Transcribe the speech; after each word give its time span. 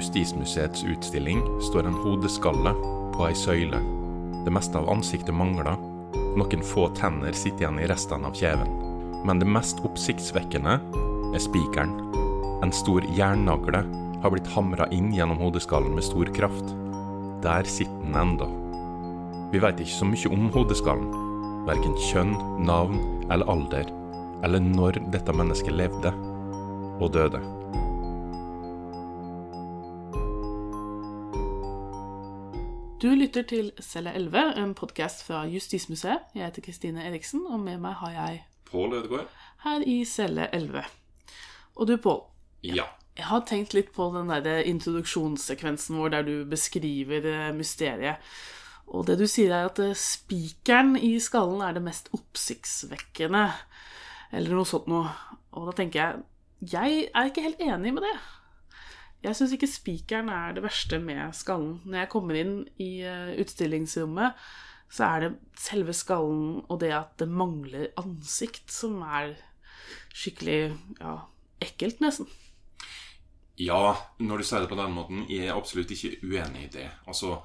Justismuseets 0.00 0.84
utstilling 0.84 1.42
står 1.60 1.86
en 1.86 1.96
hodeskalle 2.00 2.70
på 3.12 3.26
ei 3.28 3.34
søyle. 3.36 3.76
Det 4.46 4.52
meste 4.54 4.80
av 4.80 4.88
ansiktet 4.88 5.36
mangler. 5.36 5.74
Noen 6.40 6.62
få 6.64 6.86
tenner 6.96 7.36
sitter 7.36 7.66
igjen 7.66 7.80
i 7.82 7.88
restene 7.90 8.30
av 8.30 8.38
kjeven. 8.38 8.70
Men 9.28 9.42
det 9.42 9.50
mest 9.52 9.82
oppsiktsvekkende 9.84 10.78
er 11.36 11.44
spikeren. 11.44 11.92
En 12.64 12.72
stor 12.72 13.04
jernnagle 13.12 13.84
har 14.24 14.32
blitt 14.32 14.48
hamra 14.54 14.88
inn 14.88 15.12
gjennom 15.12 15.42
hodeskallen 15.44 15.92
med 15.92 16.08
stor 16.08 16.32
kraft. 16.32 16.72
Der 17.44 17.68
sitter 17.68 18.00
den 18.00 18.16
enda. 18.24 18.48
Vi 19.52 19.60
veit 19.60 19.84
ikke 19.84 19.98
så 19.98 20.08
mye 20.08 20.32
om 20.32 20.48
hodeskallen. 20.56 21.12
Verken 21.68 22.00
kjønn, 22.08 22.36
navn 22.64 23.04
eller 23.28 23.52
alder. 23.52 23.92
Eller 24.40 24.64
når 24.64 25.02
dette 25.12 25.36
mennesket 25.36 25.76
levde 25.76 26.16
og 27.04 27.10
døde. 27.12 27.59
Du 33.00 33.08
lytter 33.16 33.46
til 33.48 33.70
Celle 33.80 34.12
11, 34.12 34.40
en 34.60 34.72
podkast 34.76 35.22
fra 35.24 35.46
Justismuseet. 35.48 36.26
Jeg 36.36 36.44
heter 36.44 36.64
Kristine 36.66 37.00
Eriksen, 37.08 37.46
og 37.48 37.62
med 37.62 37.78
meg 37.80 37.94
har 37.96 38.10
jeg 38.12 38.42
Pål 38.68 38.92
Ødegaard? 38.98 39.30
her 39.64 39.84
i 39.88 39.94
Celle 40.04 40.50
11. 40.52 40.82
Og 41.76 41.88
du, 41.88 41.94
Pål. 41.96 42.18
Ja. 42.62 42.84
Jeg 43.16 43.24
har 43.30 43.46
tenkt 43.48 43.72
litt 43.72 43.88
på 43.96 44.10
den 44.12 44.28
der 44.28 44.60
introduksjonssekvensen 44.68 45.96
vår 45.96 46.12
der 46.12 46.26
du 46.28 46.44
beskriver 46.44 47.24
eh, 47.30 47.54
mysteriet. 47.56 48.20
Og 48.92 49.06
det 49.08 49.16
du 49.16 49.24
sier, 49.24 49.54
er 49.56 49.70
at 49.70 49.80
eh, 49.80 49.96
spikeren 49.96 50.92
i 51.00 51.14
skallen 51.24 51.64
er 51.64 51.78
det 51.78 51.84
mest 51.86 52.12
oppsiktsvekkende. 52.12 53.46
Eller 54.36 54.52
noe 54.52 54.68
sånt 54.68 54.92
noe. 54.92 55.08
Og 55.56 55.72
da 55.72 55.78
tenker 55.80 56.02
jeg 56.02 56.20
Jeg 56.76 57.08
er 57.14 57.32
ikke 57.32 57.48
helt 57.48 57.64
enig 57.64 57.96
med 57.96 58.04
det. 58.04 58.16
Jeg 59.20 59.36
syns 59.36 59.52
ikke 59.52 59.68
spikeren 59.68 60.30
er 60.32 60.54
det 60.56 60.64
verste 60.64 60.98
med 61.02 61.34
skallen. 61.36 61.80
Når 61.84 62.04
jeg 62.04 62.10
kommer 62.12 62.38
inn 62.40 62.54
i 62.80 63.02
eh, 63.04 63.34
utstillingsrommet, 63.42 64.38
så 64.90 65.06
er 65.06 65.24
det 65.24 65.30
selve 65.60 65.94
skallen 65.94 66.62
og 66.66 66.80
det 66.82 66.90
at 66.96 67.12
det 67.20 67.28
mangler 67.28 67.90
ansikt, 68.00 68.72
som 68.72 69.02
er 69.04 69.36
skikkelig 70.16 70.72
ja, 70.98 71.16
ekkelt, 71.62 72.00
nesten. 72.02 72.30
Ja, 73.60 73.92
når 74.18 74.40
du 74.40 74.46
sier 74.48 74.64
det 74.64 74.70
på 74.70 74.78
den 74.78 74.94
måten, 74.96 75.26
jeg 75.28 75.50
er 75.50 75.58
absolutt 75.58 75.92
ikke 75.92 76.16
uenig 76.24 76.64
i 76.64 76.72
det. 76.78 76.86
Altså, 77.04 77.42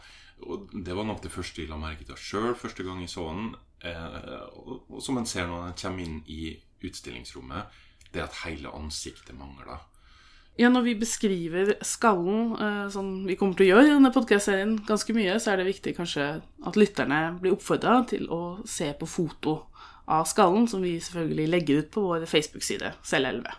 det 0.71 0.95
var 0.95 1.07
nok 1.07 1.21
det 1.23 1.33
første 1.33 1.61
jeg 1.61 1.71
la 1.71 1.79
merke 1.79 2.07
til 2.07 2.19
sjøl 2.19 2.55
første 2.55 2.85
gang 2.87 3.01
jeg 3.03 3.11
så 3.11 3.27
den. 3.33 3.49
Eh, 3.83 4.45
og, 4.55 5.01
som 5.03 5.19
en 5.19 5.27
ser 5.27 5.49
når 5.51 5.67
en 5.67 5.77
kommer 5.81 6.07
inn 6.07 6.21
i 6.31 6.55
utstillingsrommet, 6.85 7.67
det 8.15 8.23
at 8.23 8.39
hele 8.45 8.71
ansiktet 8.71 9.35
mangler. 9.35 9.83
Ja, 10.55 10.69
når 10.71 10.85
vi 10.85 10.93
beskriver 10.95 11.73
skallen, 11.83 12.53
eh, 12.55 12.89
som 12.89 13.25
vi 13.27 13.35
kommer 13.35 13.57
til 13.59 13.65
å 13.65 13.69
gjøre 13.73 13.89
i 13.89 13.93
denne 13.97 14.11
podkastserien 14.15 14.77
ganske 14.87 15.15
mye, 15.15 15.35
så 15.39 15.51
er 15.51 15.59
det 15.59 15.67
viktig 15.67 15.95
kanskje 15.97 16.27
at 16.39 16.79
lytterne 16.79 17.19
blir 17.41 17.57
oppfordra 17.57 17.97
til 18.07 18.29
å 18.31 18.41
se 18.63 18.87
på 18.95 19.09
foto 19.09 19.57
av 20.07 20.23
skallen, 20.29 20.69
som 20.71 20.85
vi 20.85 20.95
selvfølgelig 21.03 21.49
legger 21.51 21.81
ut 21.83 21.91
på 21.91 22.05
vår 22.07 22.23
Facebook-side, 22.31 22.93
Selv11. 23.03 23.51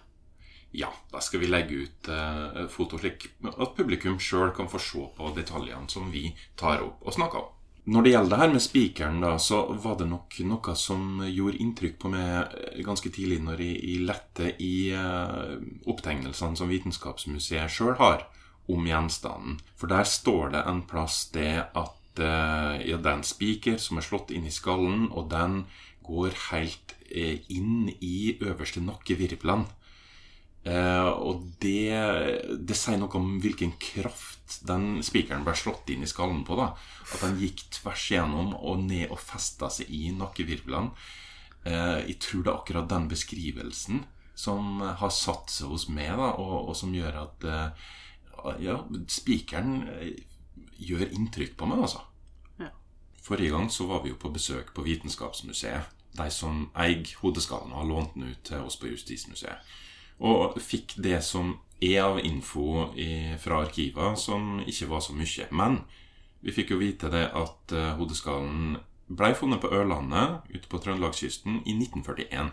Ja, 0.76 0.88
da 1.12 1.20
skal 1.20 1.40
vi 1.44 1.50
legge 1.52 1.82
ut 1.84 2.08
eh, 2.08 2.64
foto 2.72 3.00
slik 3.00 3.28
at 3.52 3.76
publikum 3.76 4.16
sjøl 4.20 4.54
kan 4.56 4.68
få 4.72 4.80
se 4.80 5.04
på 5.16 5.34
detaljene 5.36 5.88
som 5.92 6.08
vi 6.12 6.30
tar 6.56 6.80
opp 6.84 7.04
og 7.04 7.16
snakker 7.16 7.44
om. 7.44 7.55
Når 7.86 8.02
det 8.02 8.10
gjelder 8.10 8.32
det 8.32 8.38
her 8.40 8.50
med 8.50 8.62
spikeren, 8.64 9.20
da, 9.22 9.36
så 9.38 9.60
var 9.78 9.94
det 10.00 10.08
nok 10.10 10.36
noe 10.48 10.72
som 10.74 11.20
gjorde 11.22 11.60
inntrykk 11.62 12.00
på 12.02 12.10
meg 12.10 12.56
eh, 12.58 12.80
ganske 12.82 13.12
tidlig 13.14 13.38
når 13.44 13.62
jeg, 13.62 14.00
lette 14.08 14.48
i 14.58 14.90
eh, 14.90 15.52
opptegnelsene 15.86 16.58
som 16.58 16.72
Vitenskapsmuseet 16.72 17.70
sjøl 17.70 17.94
har 18.00 18.24
om 18.66 18.88
gjenstanden. 18.90 19.60
For 19.78 19.92
der 19.92 20.02
står 20.02 20.56
det 20.56 20.64
en 20.66 20.82
plass 20.90 21.28
det 21.36 21.52
at 21.62 22.18
eh, 22.18 22.82
ja, 22.90 22.98
det 22.98 23.12
er 23.12 23.22
spiker 23.28 23.78
som 23.78 24.02
er 24.02 24.08
slått 24.08 24.34
inn 24.34 24.50
i 24.50 24.54
skallen, 24.54 25.06
og 25.14 25.30
den 25.30 25.62
går 26.06 26.34
helt 26.50 26.96
inn 27.06 27.86
i 28.02 28.34
øverste 28.42 28.82
nakkevirvlene. 28.82 29.70
Eh, 30.66 31.08
og 31.22 31.44
det, 31.62 31.94
det 32.66 32.76
sier 32.78 32.98
noe 32.98 33.12
om 33.18 33.36
hvilken 33.42 33.76
kraft 33.78 34.58
den 34.66 35.02
spikeren 35.06 35.44
ble 35.46 35.54
slått 35.58 35.92
inn 35.94 36.02
i 36.02 36.10
skallen 36.10 36.42
på. 36.46 36.58
da 36.58 36.72
At 36.74 37.22
den 37.22 37.38
gikk 37.42 37.62
tvers 37.78 38.08
igjennom 38.10 38.54
og 38.56 38.82
ned 38.86 39.12
og 39.14 39.22
festa 39.22 39.70
seg 39.72 39.92
i 39.94 40.10
nakkevirvlene. 40.16 40.90
Eh, 41.66 42.00
jeg 42.10 42.18
tror 42.22 42.42
det 42.42 42.52
er 42.52 42.58
akkurat 42.60 42.90
den 42.90 43.08
beskrivelsen 43.10 44.04
som 44.36 44.82
har 44.84 45.12
satt 45.14 45.50
seg 45.50 45.70
hos 45.72 45.86
meg, 45.88 46.12
da, 46.18 46.34
og, 46.36 46.68
og 46.70 46.76
som 46.76 46.92
gjør 46.94 47.22
at 47.22 47.46
eh, 47.48 47.86
ja, 48.66 48.76
spikeren 49.10 49.86
eh, 49.96 50.18
gjør 50.76 51.08
inntrykk 51.08 51.56
på 51.56 51.68
meg, 51.70 51.86
altså. 51.86 52.02
Ja. 52.60 52.68
Forrige 53.24 53.54
gang 53.54 53.70
så 53.72 53.88
var 53.88 54.04
vi 54.04 54.12
jo 54.12 54.20
på 54.20 54.34
besøk 54.34 54.74
på 54.76 54.84
Vitenskapsmuseet. 54.86 55.94
De 56.16 56.28
som 56.32 56.68
eier 56.80 57.10
hodeskallen, 57.20 57.72
og 57.72 57.82
har 57.82 57.90
lånt 57.90 58.14
den 58.14 58.30
ut 58.30 58.44
til 58.44 58.62
oss 58.64 58.78
på 58.80 58.88
Justismuseet. 58.92 59.74
Og 60.24 60.56
fikk 60.62 60.96
det 61.02 61.20
som 61.24 61.54
er 61.84 62.00
av 62.06 62.20
info 62.24 62.88
i, 62.96 63.36
fra 63.40 63.60
arkiver, 63.66 64.14
som 64.16 64.62
ikke 64.64 64.88
var 64.88 65.02
så 65.04 65.16
mye. 65.16 65.48
Men 65.52 65.82
vi 66.40 66.54
fikk 66.56 66.72
jo 66.72 66.80
vite 66.80 67.10
det 67.12 67.26
at 67.36 67.74
uh, 67.76 67.96
hodeskallen 67.98 68.78
blei 69.06 69.34
funnet 69.38 69.60
på 69.62 69.70
Ørlandet 69.70 70.48
ute 70.50 70.70
på 70.70 70.80
Trøndelagskysten 70.82 71.60
i 71.64 71.76
1941. 71.76 72.50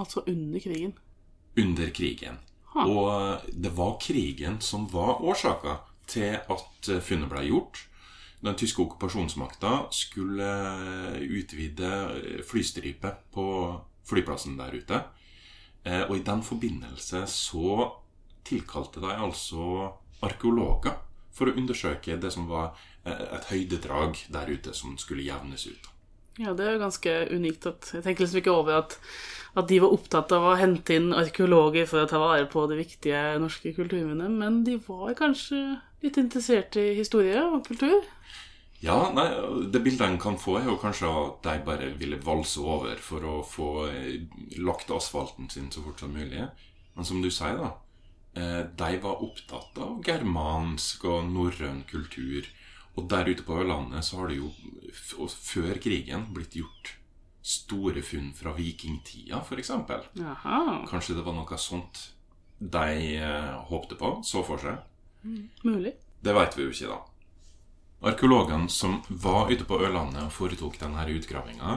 Altså 0.00 0.24
under 0.26 0.60
krigen. 0.60 0.96
Under 1.58 1.90
krigen. 1.94 2.40
Ha. 2.72 2.84
Og 2.88 3.08
eh, 3.12 3.48
det 3.52 3.72
var 3.76 3.98
krigen 4.00 4.60
som 4.64 4.88
var 4.92 5.20
årsaka 5.22 5.78
til 6.08 6.38
at 6.40 6.90
eh, 6.90 7.02
funnet 7.04 7.30
ble 7.30 7.44
gjort. 7.50 7.84
Den 8.42 8.56
tyske 8.58 8.82
okkupasjonsmakta 8.82 9.74
skulle 9.94 10.48
utvide 11.22 11.90
eh, 12.16 12.40
flystripe 12.48 13.14
på 13.34 13.46
flyplassen 14.08 14.56
der 14.58 14.74
ute. 14.74 15.02
Eh, 15.84 16.02
Og 16.08 16.16
i 16.16 16.22
den 16.22 16.42
forbindelse 16.42 17.24
så 17.26 17.90
tilkalte 18.44 19.00
de 19.00 19.10
altså 19.14 19.92
arkeologer 20.22 20.98
for 21.32 21.48
å 21.48 21.56
undersøke 21.56 22.18
det 22.20 22.30
som 22.34 22.46
var 22.50 22.76
eh, 23.04 23.24
et 23.38 23.48
høydedrag 23.50 24.20
der 24.32 24.50
ute 24.52 24.74
som 24.74 24.98
skulle 24.98 25.26
jevnes 25.26 25.66
ut. 25.66 25.88
Ja, 26.40 26.54
det 26.56 26.64
er 26.64 26.76
jo 26.76 26.84
ganske 26.86 27.12
unikt. 27.34 27.66
at 27.66 27.90
Jeg 27.92 28.04
tenker 28.04 28.24
liksom 28.24 28.40
ikke 28.40 28.54
over 28.54 28.78
at, 28.78 28.96
at 29.56 29.68
de 29.68 29.80
var 29.82 29.92
opptatt 29.92 30.32
av 30.32 30.46
å 30.48 30.56
hente 30.56 30.94
inn 30.96 31.12
arkeologer 31.12 31.86
for 31.86 32.04
å 32.04 32.08
ta 32.08 32.20
vare 32.22 32.46
på 32.48 32.64
det 32.70 32.78
viktige 32.78 33.38
norske 33.42 33.74
kulturminnet, 33.76 34.30
men 34.30 34.62
de 34.64 34.78
var 34.86 35.12
kanskje 35.18 35.80
litt 36.02 36.16
interessert 36.16 36.76
i 36.80 36.94
historie 36.96 37.42
og 37.42 37.66
kultur? 37.66 38.00
Ja, 38.82 38.96
nei, 39.14 39.28
Det 39.70 39.80
bildet 39.84 40.08
en 40.08 40.18
kan 40.18 40.38
få, 40.42 40.56
er 40.58 40.64
jo 40.66 40.78
kanskje 40.82 41.06
at 41.10 41.42
de 41.46 41.58
bare 41.66 41.92
ville 42.00 42.18
valse 42.24 42.58
over 42.60 42.96
for 42.98 43.22
å 43.28 43.34
få 43.46 43.68
eh, 43.92 44.24
lagt 44.58 44.90
asfalten 44.90 45.48
sin 45.50 45.70
så 45.70 45.84
fort 45.84 46.00
som 46.02 46.10
mulig. 46.16 46.48
Men 46.96 47.06
som 47.06 47.22
du 47.22 47.30
sier, 47.30 47.56
da. 47.60 47.70
eh, 48.34 48.64
De 48.66 48.98
var 49.04 49.22
opptatt 49.22 49.78
av 49.78 50.00
germansk 50.04 51.04
og 51.04 51.30
norrøn 51.30 51.84
kultur. 51.90 52.48
Og 52.96 53.06
der 53.08 53.30
ute 53.30 53.46
på 53.46 53.54
Ørlandet 53.62 54.04
så 54.04 54.18
har 54.18 54.28
det 54.28 54.40
jo 54.42 54.50
før 55.30 55.78
krigen 55.80 56.26
blitt 56.34 56.58
gjort 56.58 56.96
store 57.42 58.02
funn 58.04 58.32
fra 58.36 58.52
vikingtida, 58.54 59.40
f.eks. 59.42 59.70
Kanskje 60.90 61.16
det 61.16 61.24
var 61.26 61.34
noe 61.38 61.56
sånt 61.58 62.02
de 62.58 63.16
eh, 63.16 63.54
håpte 63.70 63.96
på, 63.98 64.12
så 64.26 64.42
for 64.46 64.58
seg. 64.62 64.76
mulig. 65.64 65.94
Det 66.22 66.34
veit 66.36 66.54
vi 66.58 66.66
jo 66.68 66.74
ikke, 66.74 66.90
da. 66.92 67.00
Arkeologene 68.02 68.70
som 68.72 69.00
var 69.08 69.50
ute 69.52 69.66
på 69.68 69.78
Ørlandet 69.78 70.24
og 70.24 70.34
foretok 70.34 70.80
denne 70.80 71.04
utgravinga, 71.12 71.76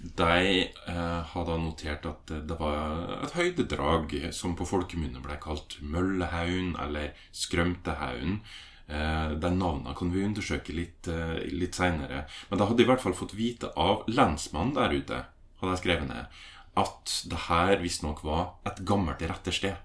de 0.00 0.64
eh, 0.64 1.20
har 1.32 1.50
notert 1.60 2.06
at 2.08 2.30
det 2.48 2.56
var 2.56 3.20
et 3.20 3.34
høydedrag 3.36 4.14
som 4.32 4.54
på 4.56 4.64
folkemunne 4.64 5.20
ble 5.20 5.36
kalt 5.42 5.76
Møllehaugen 5.84 6.72
eller 6.80 7.12
Skrømtehaugen. 7.36 8.40
Eh, 8.88 9.34
de 9.36 9.50
navnene 9.52 9.92
kan 9.98 10.10
vi 10.14 10.24
undersøke 10.24 10.72
litt, 10.74 11.10
eh, 11.12 11.44
litt 11.52 11.76
seinere. 11.76 12.24
Men 12.48 12.58
da 12.58 12.66
hadde 12.70 12.80
de 12.80 12.88
i 12.88 12.90
hvert 12.90 13.04
fall 13.04 13.18
fått 13.18 13.36
vite 13.36 13.70
av 13.76 14.08
lensmannen 14.08 14.74
der 14.78 14.96
ute, 14.96 15.20
hadde 15.60 15.76
jeg 15.76 15.84
skrevet 15.84 16.08
ned, 16.08 16.42
at 16.80 17.14
det 17.28 17.44
her 17.50 17.76
visstnok 17.84 18.24
var 18.24 18.54
et 18.66 18.80
gammelt 18.88 19.20
rettersted. 19.20 19.76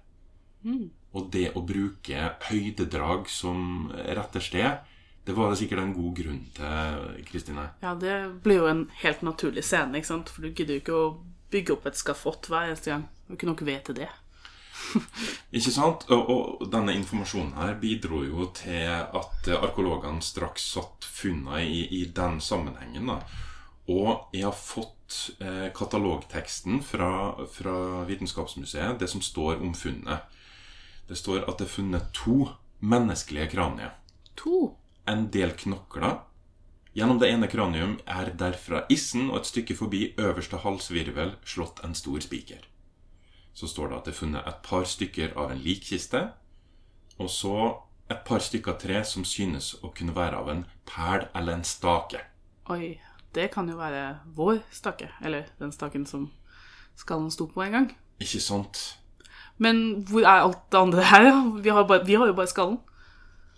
Og 1.16 1.28
det 1.32 1.52
å 1.54 1.62
bruke 1.62 2.32
høydedrag 2.48 3.28
som 3.30 3.92
rettersted, 3.94 4.80
det 5.26 5.34
var 5.34 5.56
sikkert 5.58 5.82
en 5.82 5.94
god 5.96 6.12
grunn 6.20 6.44
til, 6.54 7.24
Kristine. 7.26 7.70
Ja, 7.82 7.96
det 7.98 8.18
blir 8.44 8.62
jo 8.62 8.68
en 8.70 8.84
helt 9.02 9.24
naturlig 9.26 9.64
scene, 9.66 9.98
ikke 9.98 10.12
sant? 10.12 10.30
For 10.30 10.46
du 10.46 10.52
gidder 10.52 10.78
jo 10.78 10.84
ikke 10.84 11.00
å 11.00 11.08
bygge 11.54 11.74
opp 11.74 11.88
et 11.90 11.98
skafott 11.98 12.50
hver 12.52 12.70
eneste 12.70 12.94
gang. 12.94 13.08
Du 13.26 13.34
ikke 13.34 13.50
nok 13.50 13.66
til 13.66 13.98
det. 13.98 14.12
Ikke 15.56 15.72
sant? 15.72 16.04
Og, 16.14 16.30
og 16.30 16.66
denne 16.70 16.94
informasjonen 16.94 17.56
her 17.58 17.78
bidro 17.82 18.20
jo 18.26 18.50
til 18.54 18.92
at 18.92 19.48
arkeologene 19.56 20.22
straks 20.22 20.68
satt 20.76 21.08
funna 21.08 21.62
i, 21.64 21.88
i 21.90 22.04
den 22.06 22.42
sammenhengen. 22.42 23.08
da. 23.10 23.18
Og 23.88 24.30
jeg 24.34 24.46
har 24.46 24.54
fått 24.58 25.36
eh, 25.40 25.72
katalogteksten 25.74 26.84
fra, 26.84 27.10
fra 27.50 28.04
Vitenskapsmuseet, 28.06 29.00
det 29.00 29.10
som 29.10 29.22
står 29.22 29.62
om 29.62 29.74
funnet. 29.74 30.26
Det 31.08 31.18
står 31.18 31.46
at 31.46 31.58
det 31.58 31.68
er 31.68 31.76
funnet 31.76 32.10
to 32.14 32.50
menneskelige 32.86 33.54
kranier. 33.54 33.94
To. 34.42 34.76
En 35.08 35.28
del 35.32 35.54
knokler. 35.58 36.20
Gjennom 36.96 37.20
det 37.20 37.30
ene 37.34 37.48
kranium 37.52 37.98
er 38.08 38.32
derfra 38.40 38.86
issen 38.90 39.30
og 39.30 39.42
et 39.42 39.50
stykke 39.50 39.76
forbi 39.76 40.02
øverste 40.18 40.62
halsvirvel 40.64 41.36
slått 41.44 41.82
en 41.84 41.96
stor 41.98 42.24
spiker. 42.24 42.62
Så 43.54 43.68
står 43.68 43.90
det 43.90 43.98
at 43.98 44.08
det 44.08 44.14
er 44.14 44.20
funnet 44.20 44.48
et 44.48 44.62
par 44.64 44.88
stykker 44.88 45.36
av 45.40 45.52
en 45.52 45.62
likkiste, 45.64 46.22
og 47.20 47.30
så 47.32 47.58
et 48.12 48.22
par 48.28 48.40
stykker 48.44 48.78
tre 48.80 49.04
som 49.08 49.26
synes 49.26 49.74
å 49.84 49.92
kunne 49.96 50.16
være 50.16 50.40
av 50.40 50.50
en 50.52 50.64
pæl 50.88 51.28
eller 51.36 51.58
en 51.58 51.68
stake. 51.68 52.22
Oi, 52.72 52.96
det 53.36 53.50
kan 53.54 53.70
jo 53.70 53.78
være 53.80 54.20
vår 54.36 54.62
stake. 54.72 55.10
Eller 55.22 55.50
den 55.60 55.72
staken 55.76 56.06
som 56.10 56.30
skallen 56.96 57.32
sto 57.32 57.48
på 57.52 57.64
en 57.66 57.76
gang. 57.76 57.88
Ikke 58.24 58.40
sant? 58.40 58.98
Men 59.58 60.06
hvor 60.08 60.24
er 60.24 60.44
alt 60.44 60.64
det 60.72 60.80
andre 60.80 61.08
her? 61.08 61.32
Vi 61.64 61.70
har, 61.70 61.88
bare, 61.88 62.06
vi 62.06 62.16
har 62.16 62.28
jo 62.28 62.38
bare 62.38 62.52
skallen. 62.52 62.80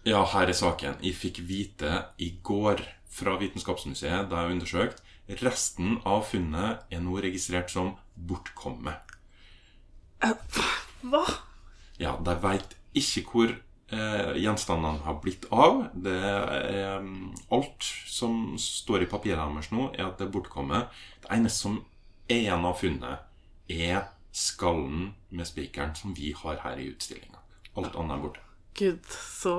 Ja, 0.07 0.21
her 0.31 0.47
er 0.47 0.55
saken. 0.55 1.01
Jeg 1.03 1.17
fikk 1.19 1.41
vite 1.49 1.89
i 2.23 2.29
går 2.45 2.79
fra 3.11 3.33
Vitenskapsmuseet 3.41 4.29
da 4.31 4.45
jeg 4.45 4.55
undersøkte. 4.55 5.03
Resten 5.41 5.97
av 6.07 6.21
funnet 6.29 6.85
er 6.93 7.01
nå 7.03 7.17
registrert 7.19 7.73
som 7.73 7.89
bortkommet. 8.15 9.03
Hva? 11.03 11.23
Ja, 11.99 12.13
de 12.23 12.35
veit 12.39 12.77
ikke 12.95 13.25
hvor 13.27 13.51
eh, 13.51 14.37
gjenstandene 14.39 15.03
har 15.03 15.17
blitt 15.23 15.49
av. 15.51 15.89
Det 15.91 16.15
mm, 17.03 17.33
alt 17.57 17.89
som 18.07 18.55
står 18.61 19.03
i 19.03 19.09
papirene 19.11 19.57
deres 19.57 19.73
nå, 19.75 19.89
er 19.91 20.05
at 20.05 20.21
det 20.21 20.29
er 20.29 20.35
bortkommet. 20.37 20.93
Det 21.25 21.33
eneste 21.35 21.65
som 21.65 21.81
er 22.31 22.45
igjen 22.45 22.69
av 22.69 22.79
funnet, 22.79 23.27
er 23.67 24.07
skallen 24.31 25.11
med 25.35 25.51
spikeren 25.51 25.91
som 25.99 26.15
vi 26.15 26.31
har 26.31 26.63
her 26.63 26.79
i 26.79 26.87
utstillinga. 26.93 27.43
Alt 27.75 27.99
annet 27.99 28.15
er 28.15 28.23
borte. 28.23 28.47
Gud, 28.77 29.03
så, 29.11 29.57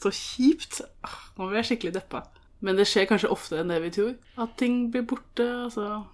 så 0.00 0.12
kjipt. 0.14 0.82
Ah, 1.06 1.20
Nå 1.36 1.48
blir 1.48 1.62
jeg 1.62 1.72
skikkelig 1.72 1.96
deppa. 2.00 2.26
Men 2.64 2.78
det 2.78 2.88
skjer 2.88 3.08
kanskje 3.08 3.32
oftere 3.32 3.62
enn 3.62 3.72
det 3.72 3.80
vi 3.84 3.94
tror. 3.94 4.12
At 4.40 4.58
ting 4.60 4.86
blir 4.92 5.06
borte. 5.08 5.46
altså... 5.66 6.04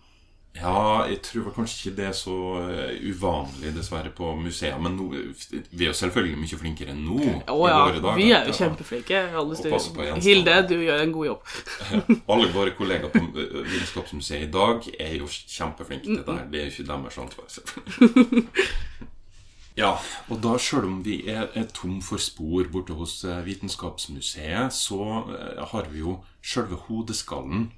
Ja, 0.52 1.04
jeg 1.08 1.22
tror 1.24 1.46
kanskje 1.56 1.78
ikke 1.88 1.96
det 1.96 2.06
er 2.10 2.12
så 2.12 2.34
eh, 2.60 2.98
uvanlig, 3.08 3.70
dessverre, 3.72 4.10
på 4.12 4.34
museer. 4.36 4.76
Men 4.78 4.98
no, 4.98 5.06
vi 5.08 5.86
er 5.86 5.88
jo 5.88 5.94
selvfølgelig 5.96 6.42
mye 6.42 6.58
flinkere 6.60 6.92
enn 6.92 7.00
nå. 7.06 7.20
Å 7.48 7.56
i 7.56 7.70
ja, 7.70 7.78
dager 7.96 8.18
vi 8.18 8.26
er 8.36 8.50
jo 8.50 8.56
kjempeflinke. 8.58 9.22
Alle. 9.40 10.18
Hilde, 10.20 10.58
du 10.68 10.76
gjør 10.76 11.06
en 11.06 11.14
god 11.16 11.30
jobb. 11.30 11.54
Alle 12.34 12.50
våre 12.52 12.76
kollegaer 12.76 13.14
på 13.14 13.24
eh, 13.32 13.56
Vitenskapsmuseet 13.70 14.44
i 14.44 14.52
dag 14.52 14.90
er 14.98 15.16
jo 15.22 15.30
kjempeflinke 15.32 16.10
til 16.10 16.20
det 16.20 16.36
her. 16.36 16.44
Det 16.52 16.60
er 16.60 16.68
jo 16.68 16.76
ikke 16.76 16.88
deres 16.92 17.18
ansvar. 17.24 17.48
selvfølgelig. 17.56 18.46
Ja, 19.72 19.94
og 20.28 20.42
da 20.44 20.58
sjøl 20.60 20.84
om 20.84 20.98
vi 21.04 21.22
er, 21.32 21.46
er 21.56 21.70
tom 21.72 22.02
for 22.04 22.20
spor 22.20 22.66
borte 22.72 22.92
hos 22.98 23.22
eh, 23.24 23.40
Vitenskapsmuseet, 23.46 24.74
så 24.76 25.00
eh, 25.32 25.62
har 25.70 25.88
vi 25.88 26.02
jo 26.02 26.18
sjølve 26.44 26.76
hodeskallen, 26.88 27.70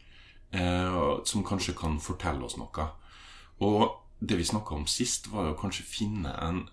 eh, 0.51 0.97
som 1.31 1.47
kanskje 1.47 1.77
kan 1.79 2.01
fortelle 2.03 2.43
oss 2.49 2.59
noe. 2.59 2.89
Og 3.63 3.95
det 4.19 4.41
vi 4.41 4.49
snakka 4.49 4.75
om 4.75 4.89
sist, 4.91 5.31
var 5.31 5.53
jo 5.53 5.61
kanskje 5.61 5.87
finne 5.87 6.35
en 6.43 6.65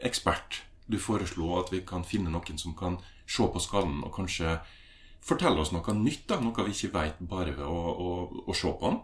ekspert. 0.00 0.62
Du 0.88 0.96
foreslo 1.02 1.52
at 1.60 1.68
vi 1.74 1.82
kan 1.84 2.06
finne 2.06 2.32
noen 2.32 2.60
som 2.60 2.72
kan 2.78 2.96
se 3.28 3.44
på 3.44 3.60
skallen 3.60 4.00
og 4.06 4.14
kanskje 4.16 4.56
fortelle 5.26 5.60
oss 5.60 5.74
noe 5.74 5.98
nytt, 6.00 6.24
da, 6.30 6.40
noe 6.40 6.64
vi 6.64 6.72
ikke 6.72 6.94
veit 6.94 7.20
bare 7.20 7.52
ved 7.58 7.66
å, 7.66 7.80
å, 7.92 8.10
å 8.46 8.56
se 8.56 8.72
på 8.72 8.88
den. 8.88 9.02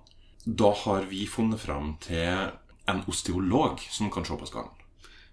Da 0.63 0.73
har 0.87 1.11
vi 1.11 1.27
funnet 1.29 1.61
fram 1.61 1.99
til 2.01 2.55
en 2.89 3.05
osteolog 3.11 3.83
som 3.91 4.09
kan 4.15 4.25
se 4.25 4.39
på 4.39 4.49
skallen. 4.49 4.82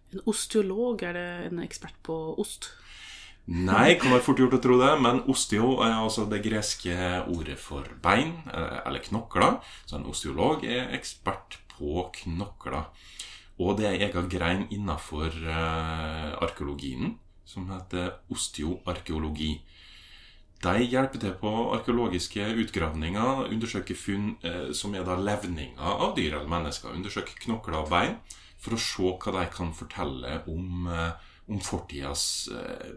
En 0.10 0.22
osteolog, 0.26 1.04
er 1.06 1.14
det 1.14 1.28
en 1.52 1.62
ekspert 1.62 1.98
på 2.06 2.16
ost? 2.42 2.72
Nei, 3.50 3.96
kan 3.98 4.14
være 4.14 4.22
fort 4.26 4.42
gjort 4.42 4.56
å 4.58 4.62
tro 4.62 4.76
det, 4.78 4.90
men 5.02 5.24
osteo 5.32 5.80
er 5.82 5.96
altså 5.96 6.28
det 6.30 6.44
greske 6.46 6.94
ordet 7.30 7.58
for 7.58 7.88
bein, 8.02 8.36
eh, 8.54 8.82
eller 8.86 9.02
knokler. 9.06 9.58
Så 9.90 9.98
en 9.98 10.06
osteolog 10.10 10.66
er 10.66 10.92
ekspert 10.98 11.58
på 11.74 12.10
knokler. 12.22 12.90
Og 13.60 13.78
det 13.78 13.88
er 13.88 13.98
ei 13.98 14.06
ega 14.08 14.22
grein 14.30 14.68
innafor 14.70 15.34
eh, 15.34 16.36
arkeologien 16.46 17.18
som 17.46 17.70
heter 17.74 18.20
osteoarkeologi. 18.30 19.56
De 20.62 20.76
hjelper 20.84 21.22
til 21.22 21.34
på 21.40 21.54
arkeologiske 21.74 22.46
utgravninger, 22.66 23.48
undersøker 23.50 23.98
funn 23.98 24.36
eh, 24.44 24.70
som 24.78 24.94
er 24.94 25.06
da 25.08 25.18
levninger 25.18 25.80
av 25.80 26.14
dyr 26.18 26.36
eller 26.36 26.52
mennesker. 26.52 26.94
Undersøker 26.94 27.42
knokler 27.46 27.82
og 27.82 27.90
bein 27.94 28.18
for 28.60 28.76
å 28.76 28.82
se 28.82 29.14
hva 29.16 29.36
de 29.38 29.46
kan 29.54 29.72
fortelle 29.76 30.42
om, 30.52 30.88
eh, 30.88 31.12
om 31.50 31.62
fortidas 31.64 32.50
eh, 32.54 32.92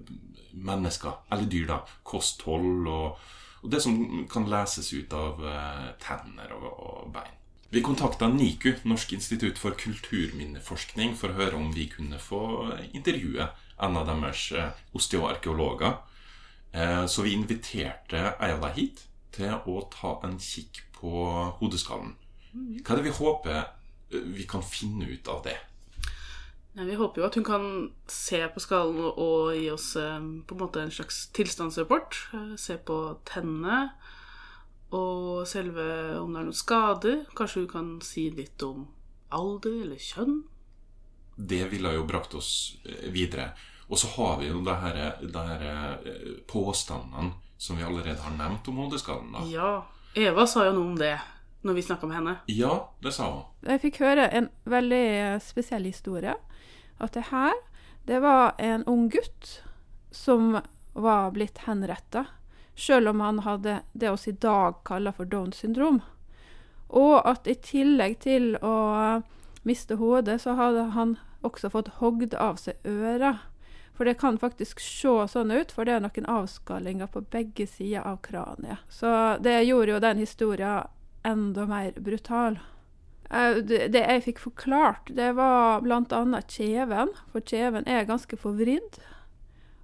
mennesker, 0.53 1.23
eller 1.31 1.49
dyr, 1.51 1.69
da. 1.71 1.79
Kosthold 2.03 2.89
og, 2.91 3.23
og 3.63 3.71
det 3.71 3.83
som 3.85 4.27
kan 4.31 4.49
leses 4.51 4.93
ut 4.93 5.15
av 5.17 5.45
eh, 5.47 5.87
tenner 6.03 6.55
og, 6.59 6.69
og 6.73 7.13
bein. 7.15 7.39
Vi 7.73 7.81
kontakta 7.81 8.29
NIKU, 8.29 8.83
Norsk 8.85 9.15
institutt 9.17 9.57
for 9.57 9.73
kulturminneforskning, 9.81 11.15
for 11.17 11.33
å 11.33 11.39
høre 11.39 11.57
om 11.57 11.71
vi 11.73 11.87
kunne 11.89 12.19
få 12.21 12.43
intervjue 12.93 13.47
en 13.81 13.97
av 13.97 14.11
deres 14.11 14.43
osteoarkeologer. 14.93 15.95
Så 17.09 17.25
vi 17.25 17.33
inviterte 17.33 18.21
ei 18.45 18.51
av 18.53 18.61
dem 18.61 18.77
hit 18.77 19.01
til 19.33 19.57
å 19.57 19.87
ta 19.89 20.19
en 20.29 20.37
kikk 20.37 20.83
på 20.99 21.25
hodeskallen. 21.63 22.13
Hva 22.53 22.93
er 22.93 23.01
det 23.01 23.07
vi 23.09 23.17
håper 23.17 23.63
vi 24.13 24.47
kan 24.49 24.63
finne 24.63 25.09
ut 25.09 25.29
av 25.29 25.43
det? 25.47 25.59
Ja, 26.73 26.87
vi 26.89 26.97
håper 26.97 27.21
jo 27.21 27.27
at 27.27 27.37
hun 27.37 27.45
kan 27.45 27.67
se 28.09 28.41
på 28.49 28.61
skallen 28.63 29.03
og, 29.11 29.53
gi 29.57 29.69
oss 29.73 29.93
eh, 30.01 30.21
på 30.47 30.57
en 30.57 30.63
måte 30.63 30.81
en 30.81 30.95
slags 30.95 31.27
tilstandsrapport. 31.37 32.17
Eh, 32.33 32.55
se 32.61 32.79
på 32.81 32.99
tennene 33.29 33.91
og 34.93 35.49
selve 35.49 35.85
om 36.21 36.33
det 36.33 36.41
er 36.41 36.49
noen 36.49 36.57
skader. 36.57 37.21
Kanskje 37.37 37.65
hun 37.65 37.73
kan 37.73 37.93
si 38.05 38.29
litt 38.33 38.63
om 38.65 38.87
alder 39.33 39.83
eller 39.85 40.01
kjønn. 40.01 40.43
Det 41.37 41.65
ville 41.73 41.95
jo 41.97 42.09
brakt 42.09 42.35
oss 42.37 42.79
eh, 42.85 43.09
videre. 43.13 43.53
Og 43.93 44.01
så 44.01 44.09
har 44.17 44.39
vi 44.41 44.49
jo 44.49 44.63
det 44.65 44.79
her, 44.81 45.01
det 45.21 45.47
her 45.49 45.65
eh, 46.09 46.35
påstandene 46.49 47.35
som 47.61 47.77
vi 47.77 47.85
allerede 47.85 48.21
har 48.25 48.37
nevnt 48.37 48.69
om 48.69 48.81
hodeskallen. 48.81 49.37
Ja, 49.53 49.85
Eva 50.19 50.47
sa 50.49 50.67
jo 50.67 50.75
noe 50.77 50.93
om 50.93 50.97
det 50.99 51.15
når 51.63 51.75
vi 51.79 51.83
snakka 51.83 52.07
med 52.07 52.17
henne. 52.17 52.37
Ja, 52.47 52.91
det 53.03 53.13
sa 53.15 53.29
hun. 53.31 53.43
Jeg 53.67 53.83
fikk 53.85 54.01
høre 54.03 54.29
en 54.31 54.49
veldig 54.65 55.03
eh, 55.19 55.41
spesiell 55.43 55.87
historie. 55.87 56.35
At 56.99 57.15
det 57.15 57.29
her, 57.31 57.55
det 58.07 58.23
var 58.23 58.55
en 58.59 58.85
ung 58.91 59.09
gutt 59.11 59.63
som 60.11 60.59
var 60.93 61.31
blitt 61.31 61.65
henretta. 61.67 62.25
Selv 62.75 63.13
om 63.13 63.21
han 63.21 63.39
hadde 63.47 63.81
det 63.93 64.11
oss 64.11 64.29
i 64.29 64.33
dag 64.33 64.81
kaller 64.85 65.15
for 65.15 65.25
Downs 65.25 65.63
syndrom. 65.63 66.01
Og 66.89 67.23
at 67.29 67.47
i 67.49 67.55
tillegg 67.55 68.19
til 68.25 68.57
å 68.61 69.23
miste 69.63 69.97
hodet, 69.97 70.41
så 70.43 70.57
hadde 70.59 70.91
han 70.97 71.17
også 71.47 71.71
fått 71.73 71.95
hogd 72.01 72.35
av 72.35 72.59
seg 72.61 72.81
øra. 72.85 73.39
For 73.97 74.09
det 74.09 74.19
kan 74.21 74.39
faktisk 74.41 74.81
se 74.81 75.13
sånn 75.29 75.53
ut, 75.53 75.73
for 75.73 75.87
det 75.87 75.97
er 75.97 76.03
noen 76.05 76.29
avskallinger 76.29 77.11
på 77.13 77.25
begge 77.33 77.67
sider 77.69 78.07
av 78.09 78.19
kraniet. 78.25 78.83
Så 78.89 79.39
det 79.45 79.63
gjorde 79.69 79.95
jo 79.95 80.03
den 80.03 80.23
historien 80.23 80.89
enda 81.25 81.67
mer 81.67 81.93
brutal. 81.97 82.59
Eh, 83.31 83.57
Det, 83.65 83.95
jeg 83.95 84.25
fikk 84.25 84.39
forklart, 84.39 85.11
det 85.17 85.33
var 85.37 85.81
bl.a. 85.81 86.43
kjeven, 86.49 87.13
for 87.33 87.41
kjeven 87.41 87.87
er 87.87 88.09
ganske 88.09 88.37
forvridd. 88.37 89.01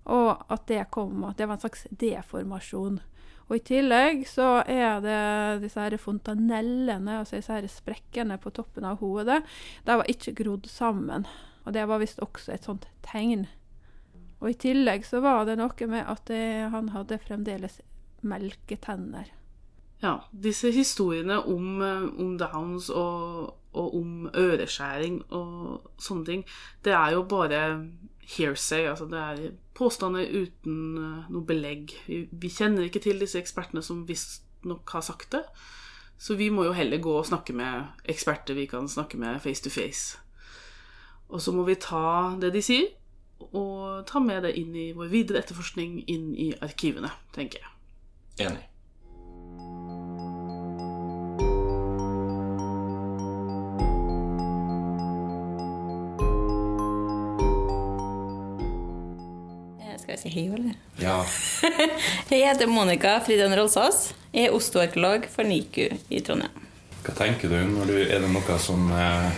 Og 0.08 0.44
at 0.48 0.66
det 0.66 0.90
kom 0.90 1.24
at 1.24 1.36
det 1.36 1.48
var 1.48 1.58
en 1.58 1.60
slags 1.66 1.86
deformasjon. 1.90 3.00
Og 3.48 3.56
i 3.56 3.64
tillegg 3.64 4.26
så 4.28 4.62
er 4.68 5.00
det 5.00 5.62
disse 5.62 5.80
her 5.80 5.96
fontanellene, 6.00 7.20
altså 7.20 7.38
disse 7.38 7.52
her 7.52 7.68
sprekkene 7.72 8.36
på 8.40 8.52
toppen 8.52 8.84
av 8.84 9.00
hodet, 9.00 9.40
de 9.84 9.96
var 9.96 10.08
ikke 10.08 10.36
grodd 10.36 10.68
sammen. 10.68 11.24
Og 11.64 11.72
det 11.72 11.86
var 11.88 12.00
visst 12.00 12.20
også 12.24 12.52
et 12.52 12.68
sånt 12.68 12.86
tegn. 13.04 13.46
Og 14.40 14.52
i 14.52 14.58
tillegg 14.60 15.04
så 15.08 15.20
var 15.24 15.48
det 15.48 15.56
noe 15.58 15.88
med 15.90 16.04
at 16.08 16.28
det, 16.28 16.68
han 16.72 16.92
hadde 16.94 17.20
fremdeles 17.24 17.80
melketenner. 18.20 19.32
Ja, 20.02 20.18
disse 20.30 20.70
historiene 20.70 21.40
om, 21.42 21.82
eh, 21.82 22.04
om 22.22 22.36
Downs 22.38 22.90
og, 22.90 23.54
og 23.72 23.96
om 23.98 24.28
øreskjæring 24.30 25.24
og 25.34 25.88
sånne 25.98 26.28
ting, 26.28 26.44
det 26.84 26.94
er 26.94 27.16
jo 27.16 27.24
bare 27.26 27.62
hearsay. 28.36 28.86
Altså 28.86 29.08
det 29.10 29.18
er 29.18 29.56
påstander 29.74 30.28
uten 30.30 30.78
eh, 31.02 31.26
noe 31.32 31.42
belegg. 31.48 31.96
Vi, 32.06 32.22
vi 32.30 32.52
kjenner 32.52 32.86
ikke 32.86 33.02
til 33.02 33.18
disse 33.18 33.40
ekspertene 33.40 33.82
som 33.82 34.06
visstnok 34.08 34.94
har 34.94 35.02
sagt 35.06 35.32
det. 35.34 35.42
Så 36.18 36.34
vi 36.38 36.48
må 36.50 36.64
jo 36.66 36.74
heller 36.74 37.02
gå 37.02 37.12
og 37.18 37.26
snakke 37.26 37.54
med 37.54 38.06
eksperter 38.10 38.54
vi 38.58 38.66
kan 38.70 38.88
snakke 38.90 39.18
med 39.18 39.42
face 39.42 39.62
to 39.62 39.70
face. 39.70 40.18
Og 41.28 41.42
så 41.42 41.52
må 41.52 41.66
vi 41.66 41.76
ta 41.78 42.34
det 42.40 42.54
de 42.54 42.62
sier, 42.64 42.88
og 43.52 44.06
ta 44.08 44.18
med 44.22 44.42
det 44.46 44.56
inn 44.58 44.74
i 44.74 44.88
vår 44.96 45.12
videre 45.12 45.42
etterforskning 45.44 46.00
inn 46.10 46.32
i 46.34 46.48
arkivene, 46.64 47.12
tenker 47.34 47.62
jeg. 47.62 48.48
Enig. 48.48 48.64
Hei, 60.38 60.54
eller? 60.54 60.74
Ja. 60.96 61.24
Jeg 62.30 62.46
heter 62.46 62.66
Monica 62.70 63.18
Friden 63.26 63.54
Rolsås. 63.56 64.12
Jeg 64.32 64.48
er 64.48 64.54
osteorkolog 64.54 65.26
for 65.32 65.46
NIKU 65.48 65.88
i 66.14 66.20
Trondheim. 66.24 66.66
Hva 67.02 67.14
tenker 67.16 67.50
du 67.50 67.58
når 67.72 67.88
du 67.88 67.96
Er 68.02 68.20
det 68.22 68.30
noe 68.30 68.58
som 68.60 68.90
eh, 68.92 69.30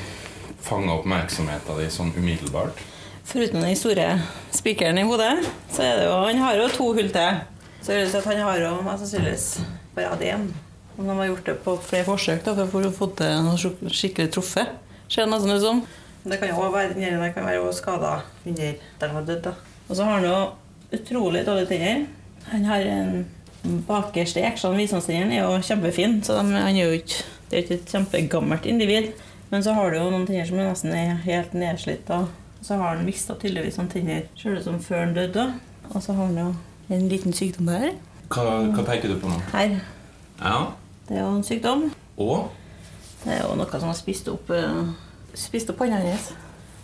fanger 0.64 0.99
oppmerksomheten 0.99 1.78
din 1.80 1.92
sånn 1.95 2.12
umiddelbart? 2.16 2.83
Foruten 3.30 3.62
den 3.62 3.78
store 3.78 4.09
spikeren 4.52 4.99
i 4.99 5.07
hodet, 5.07 5.37
så 5.71 5.85
er 5.87 6.00
det 6.00 6.09
jo 6.09 6.16
Han 6.26 6.42
har 6.42 6.59
jo 6.59 6.69
to 6.75 6.88
hull 6.99 7.12
til. 7.14 7.40
Så 7.80 7.95
er 7.95 8.02
det 8.02 8.11
sånn 8.11 8.25
at 8.25 8.30
han 8.33 8.42
har 8.49 8.64
jo 8.64 8.73
mest 8.85 9.04
sannsynligvis 9.04 9.49
bare 9.95 10.11
hatt 10.12 10.26
én. 10.26 10.49
Og 10.99 11.07
de 11.07 11.16
har 11.16 11.30
gjort 11.30 11.47
det 11.47 11.57
på 11.64 11.76
flere 11.87 12.09
forsøk 12.09 12.42
da, 12.45 12.57
for 12.69 12.85
å 12.85 12.92
få 12.92 13.12
til 13.16 13.45
noe 13.47 13.92
skikkelig 13.95 14.35
truffet. 14.35 14.75
Ser 15.09 15.25
det 15.25 15.33
nesten 15.33 15.54
ut 15.54 15.64
som. 15.64 15.85
Det 16.26 16.37
kan 16.42 16.50
jo 16.50 16.66
være 16.75 16.92
den 16.92 17.07
ene 17.09 17.30
kan 17.33 17.47
være 17.47 17.71
skada 17.73 18.19
under 18.45 18.75
der 18.75 19.07
han 19.07 19.23
har 19.23 19.30
dødd. 19.30 19.54
Og 19.88 19.97
så 19.97 20.04
har 20.04 20.19
han 20.19 20.26
jo 20.26 20.40
utrolig 20.97 21.44
dårlige 21.47 21.70
tenner. 21.73 22.06
Han 22.50 22.64
har 22.64 22.87
en 22.90 23.26
bakerste 23.87 24.42
eksjon, 24.49 24.78
visdomstennene, 24.80 25.37
er 25.37 25.44
jo 25.44 25.62
kjempefin, 25.62 26.20
så 26.25 26.38
de, 26.40 26.54
han 26.56 26.76
er 26.76 26.87
jo 26.87 27.00
ikke, 27.00 27.25
det 27.50 27.59
er 27.59 27.64
ikke 27.64 27.76
et 27.76 27.92
kjempegammelt 27.94 28.66
individ. 28.70 29.11
Men 29.50 29.64
så 29.66 29.75
har 29.75 29.90
du 29.90 29.99
jo 29.99 30.11
noen 30.12 30.26
tenner 30.28 30.47
som 30.47 30.61
er 30.62 30.70
nesten 30.70 30.94
er 30.94 31.16
helt 31.25 31.54
nedslitt. 31.59 32.11
Og 32.14 32.28
så 32.62 32.78
har 32.78 32.94
han 32.94 33.06
mista 33.06 33.35
tydeligvis 33.35 33.80
noen 33.80 33.90
tenner 33.90 34.28
sjøl 34.38 34.61
som 34.62 34.78
før 34.82 35.04
han 35.04 35.16
døde. 35.16 35.47
Og 35.90 36.02
så 36.04 36.14
har 36.14 36.30
han 36.30 36.38
jo 36.38 36.52
en 36.94 37.09
liten 37.11 37.35
sykdom 37.35 37.70
der. 37.70 37.90
Hva, 38.30 38.44
hva 38.70 38.85
peker 38.87 39.11
du 39.11 39.18
på 39.18 39.30
nå? 39.30 39.40
Her. 39.50 39.80
Ja. 40.38 40.59
Det 41.09 41.18
er 41.18 41.25
jo 41.25 41.32
en 41.35 41.47
sykdom. 41.47 41.88
Og? 42.23 42.52
Det 43.25 43.35
er 43.35 43.42
jo 43.42 43.56
noe 43.59 43.80
som 43.82 43.90
har 43.90 43.99
spist 43.99 44.30
opp 44.32 44.52
uh, 44.54 44.87
Spist 45.35 45.70
opp 45.70 45.78
panna 45.78 46.00
hans. 46.02 46.32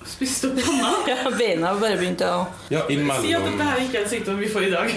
Spiste 0.07 0.51
opp 0.51 0.61
panna. 0.63 0.93
Ja, 1.11 1.31
beina 1.39 1.73
har 1.73 1.81
bare 1.81 1.97
begynt 2.01 2.23
å 2.25 2.47
Ja, 2.73 2.85
Si 2.89 3.33
at 3.35 3.47
dette 3.47 3.71
her 3.71 3.81
ikke 3.83 4.01
er 4.01 4.05
en 4.05 4.11
sykdom 4.11 4.39
vi 4.43 4.51
får 4.51 4.69
i 4.69 4.75
dag. 4.75 4.93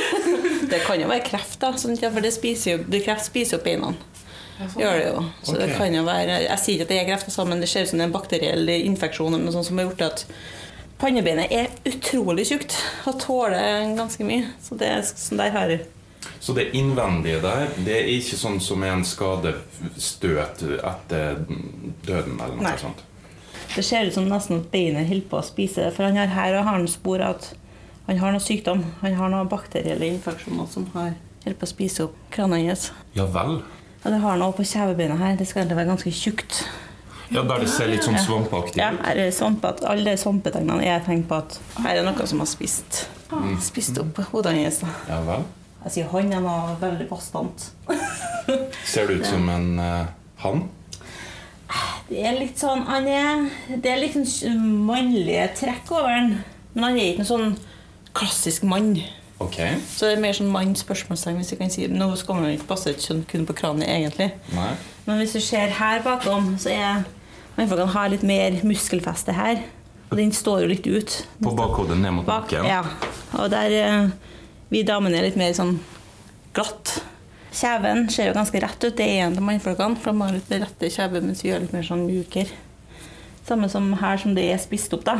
Det 0.72 0.80
kan 0.86 1.00
jo 1.00 1.08
være 1.10 1.24
kreft, 1.26 1.58
da. 1.62 1.72
Sånn, 1.78 1.96
for 2.00 2.24
det 2.24 2.32
spiser 2.34 2.70
jo, 2.74 2.84
det 2.88 3.04
kreft 3.04 3.28
spiser 3.28 3.60
opp 3.60 3.66
beina. 3.68 3.92
Gjør 4.78 4.98
det 4.98 5.06
jo. 5.08 5.22
Så 5.42 5.56
det 5.58 5.72
kan 5.74 5.94
jo 5.94 6.04
være 6.06 6.36
Jeg 6.44 6.58
sier 6.62 6.76
ikke 6.76 6.86
at 6.86 6.92
det 6.92 6.98
er 7.00 7.08
kreft, 7.08 7.30
altså, 7.30 7.46
men 7.50 7.62
det 7.62 7.68
ser 7.70 7.86
ut 7.86 7.90
som 7.90 7.98
det 8.00 8.04
er 8.06 8.10
en 8.10 8.14
bakteriell 8.14 8.70
infeksjon 8.76 9.34
eller 9.34 9.48
noe 9.48 9.54
sånt 9.56 9.68
som 9.68 9.80
har 9.80 9.88
gjort 9.88 10.04
at 10.06 10.24
pannebeinet 11.02 11.52
er 11.52 11.72
utrolig 11.90 12.46
tjukt 12.48 12.76
og 13.10 13.18
tåler 13.22 13.90
ganske 13.98 14.26
mye. 14.26 14.52
Så 14.62 14.78
det 14.80 14.92
er 14.94 15.02
sånn 15.10 15.42
der 15.42 15.54
har 15.54 15.74
Så 16.40 16.54
det 16.56 16.70
innvendige 16.76 17.40
der, 17.42 17.66
det 17.84 17.98
er 17.98 18.12
ikke 18.14 18.38
sånn 18.40 18.60
som 18.62 18.82
en 18.86 19.04
skadestøt 19.04 20.62
etter 20.78 21.42
døden 22.06 22.38
eller 22.38 22.54
noe 22.54 22.68
Nei. 22.68 22.78
sånt? 22.80 23.02
Det 23.74 23.82
ser 23.82 24.06
ut 24.06 24.14
som 24.14 24.28
nesten 24.30 24.60
at 24.60 24.70
beinet 24.70 25.08
holder 25.08 25.28
på 25.30 25.40
å 25.40 25.44
spise. 25.44 25.82
det. 25.82 25.94
For 25.96 26.06
han 26.06 26.16
har 26.16 26.30
her 26.30 26.58
og 26.58 26.64
har 26.64 26.78
han 26.78 26.88
spor 26.88 27.22
at 27.24 27.52
han 28.06 28.20
har 28.20 28.34
noe 28.34 28.42
sykdom. 28.42 28.84
Han 29.00 29.14
har 29.18 29.32
noen 29.32 29.50
bakterielle 29.50 30.06
infeksjoner 30.12 30.68
som 30.70 30.86
har 30.94 31.14
holder 31.44 31.58
på 31.60 31.66
å 31.66 31.72
spise 31.72 32.06
opp 32.06 32.16
kranene 32.32 32.68
hans. 32.68 32.90
Ja 33.16 33.26
vel? 33.26 33.58
Ja, 34.04 34.12
det 34.12 34.20
har 34.20 34.34
han 34.34 34.44
også 34.44 34.60
på 34.60 34.66
kjevebeinet 34.68 35.20
her. 35.20 35.36
Det 35.40 35.48
skal 35.48 35.64
egentlig 35.64 35.78
være 35.80 35.90
ganske 35.92 36.12
tjukt. 36.12 36.64
Ja, 37.32 37.42
Der 37.42 37.64
det 37.64 37.68
ser 37.72 37.88
litt 37.88 38.04
sånn 38.04 38.18
svampaktig 38.20 38.78
Ja, 38.78 38.90
her 39.00 39.18
er 39.18 39.30
svampet. 39.32 39.80
alle 39.88 40.12
svampetegnene 40.20 40.84
er 40.84 41.00
tegn 41.02 41.24
på 41.26 41.38
at 41.40 41.56
her 41.80 41.96
er 41.96 42.04
noe 42.04 42.26
som 42.28 42.42
har 42.42 42.46
spist, 42.46 43.06
spist 43.64 43.98
opp 43.98 44.20
hodet 44.30 44.52
hans. 44.54 44.82
Ja 45.08 45.22
vel? 45.24 45.46
Jeg 45.84 45.92
sier 45.96 46.12
han 46.12 46.32
er 46.32 46.44
noe 46.44 46.76
veldig 46.80 47.08
bastant. 47.08 47.70
Ser 48.84 49.08
det 49.08 49.20
ut 49.20 49.26
som 49.26 49.48
en 49.48 49.80
uh, 49.80 50.06
han? 50.44 50.68
Det 52.08 52.20
er 52.20 52.36
litt 52.36 52.60
sånn 52.60 52.82
han 52.88 53.06
er, 53.08 53.44
Det 53.80 53.90
er 53.90 54.00
litt 54.02 54.16
sånn 54.16 54.58
mannlige 54.84 55.46
trekk 55.60 55.92
over 55.94 56.10
han. 56.12 56.32
Men 56.74 56.84
han 56.88 56.98
er 56.98 57.12
ikke 57.12 57.24
en 57.24 57.30
sånn 57.30 57.54
klassisk 58.14 58.66
mann. 58.68 58.96
Okay. 59.42 59.78
Så 59.90 60.06
det 60.06 60.16
er 60.18 60.22
mer 60.22 60.36
sånn 60.36 60.52
mann-spørsmålstegn. 60.54 61.38
hvis 61.40 61.50
jeg 61.52 61.58
kan 61.58 61.70
si 61.72 61.86
Nå 61.90 62.06
skal 62.16 62.38
man 62.38 62.52
ikke 62.52 62.68
passe 62.70 62.92
et 62.92 63.02
kjønn 63.02 63.24
kun 63.30 63.46
på 63.48 63.56
kranet, 63.58 63.88
egentlig. 63.90 64.30
Nei. 64.54 64.72
Men 65.06 65.18
hvis 65.20 65.34
du 65.36 65.40
ser 65.42 65.72
her 65.78 66.02
bakom, 66.04 66.54
så 66.60 66.70
er 66.72 67.04
mannfolkene 67.56 67.92
har 67.96 68.12
litt 68.12 68.22
mer 68.26 68.60
muskelfeste 68.66 69.34
her. 69.34 69.64
Og 70.10 70.18
den 70.20 70.30
står 70.32 70.62
jo 70.64 70.70
litt 70.70 70.86
ut. 70.86 71.16
På 71.42 71.54
bakhodet 71.56 71.96
ned 71.98 72.12
mot 72.20 72.26
Bak, 72.28 72.52
nakken? 72.52 72.68
ja. 72.68 72.84
Og 73.40 73.50
der 73.50 73.74
eh, 73.80 74.08
Vi 74.70 74.82
damene 74.86 75.18
er 75.18 75.26
litt 75.28 75.36
mer 75.38 75.52
sånn 75.54 75.76
glatt. 76.54 77.00
Kjeven 77.54 78.08
ser 78.10 78.28
jo 78.30 78.34
ganske 78.34 78.60
rett 78.64 78.82
ut. 78.84 78.96
Det 78.98 79.04
er 79.06 79.26
en 79.28 79.36
av 79.38 79.44
mannfolkene, 79.46 79.96
for 80.00 80.10
de 80.12 80.20
har 80.24 80.32
litt 80.34 80.50
rette 80.50 80.90
kjeve, 80.90 81.20
mens 81.22 81.42
vi 81.44 81.50
gjør 81.52 81.60
litt 81.64 81.74
mer 81.76 81.86
sånn 81.86 82.02
mjukere. 82.08 82.50
Samme 83.46 83.68
som 83.70 83.92
her, 84.00 84.16
som 84.18 84.34
det 84.34 84.48
er 84.50 84.58
spist 84.62 84.94
opp, 84.96 85.04
da. 85.06 85.18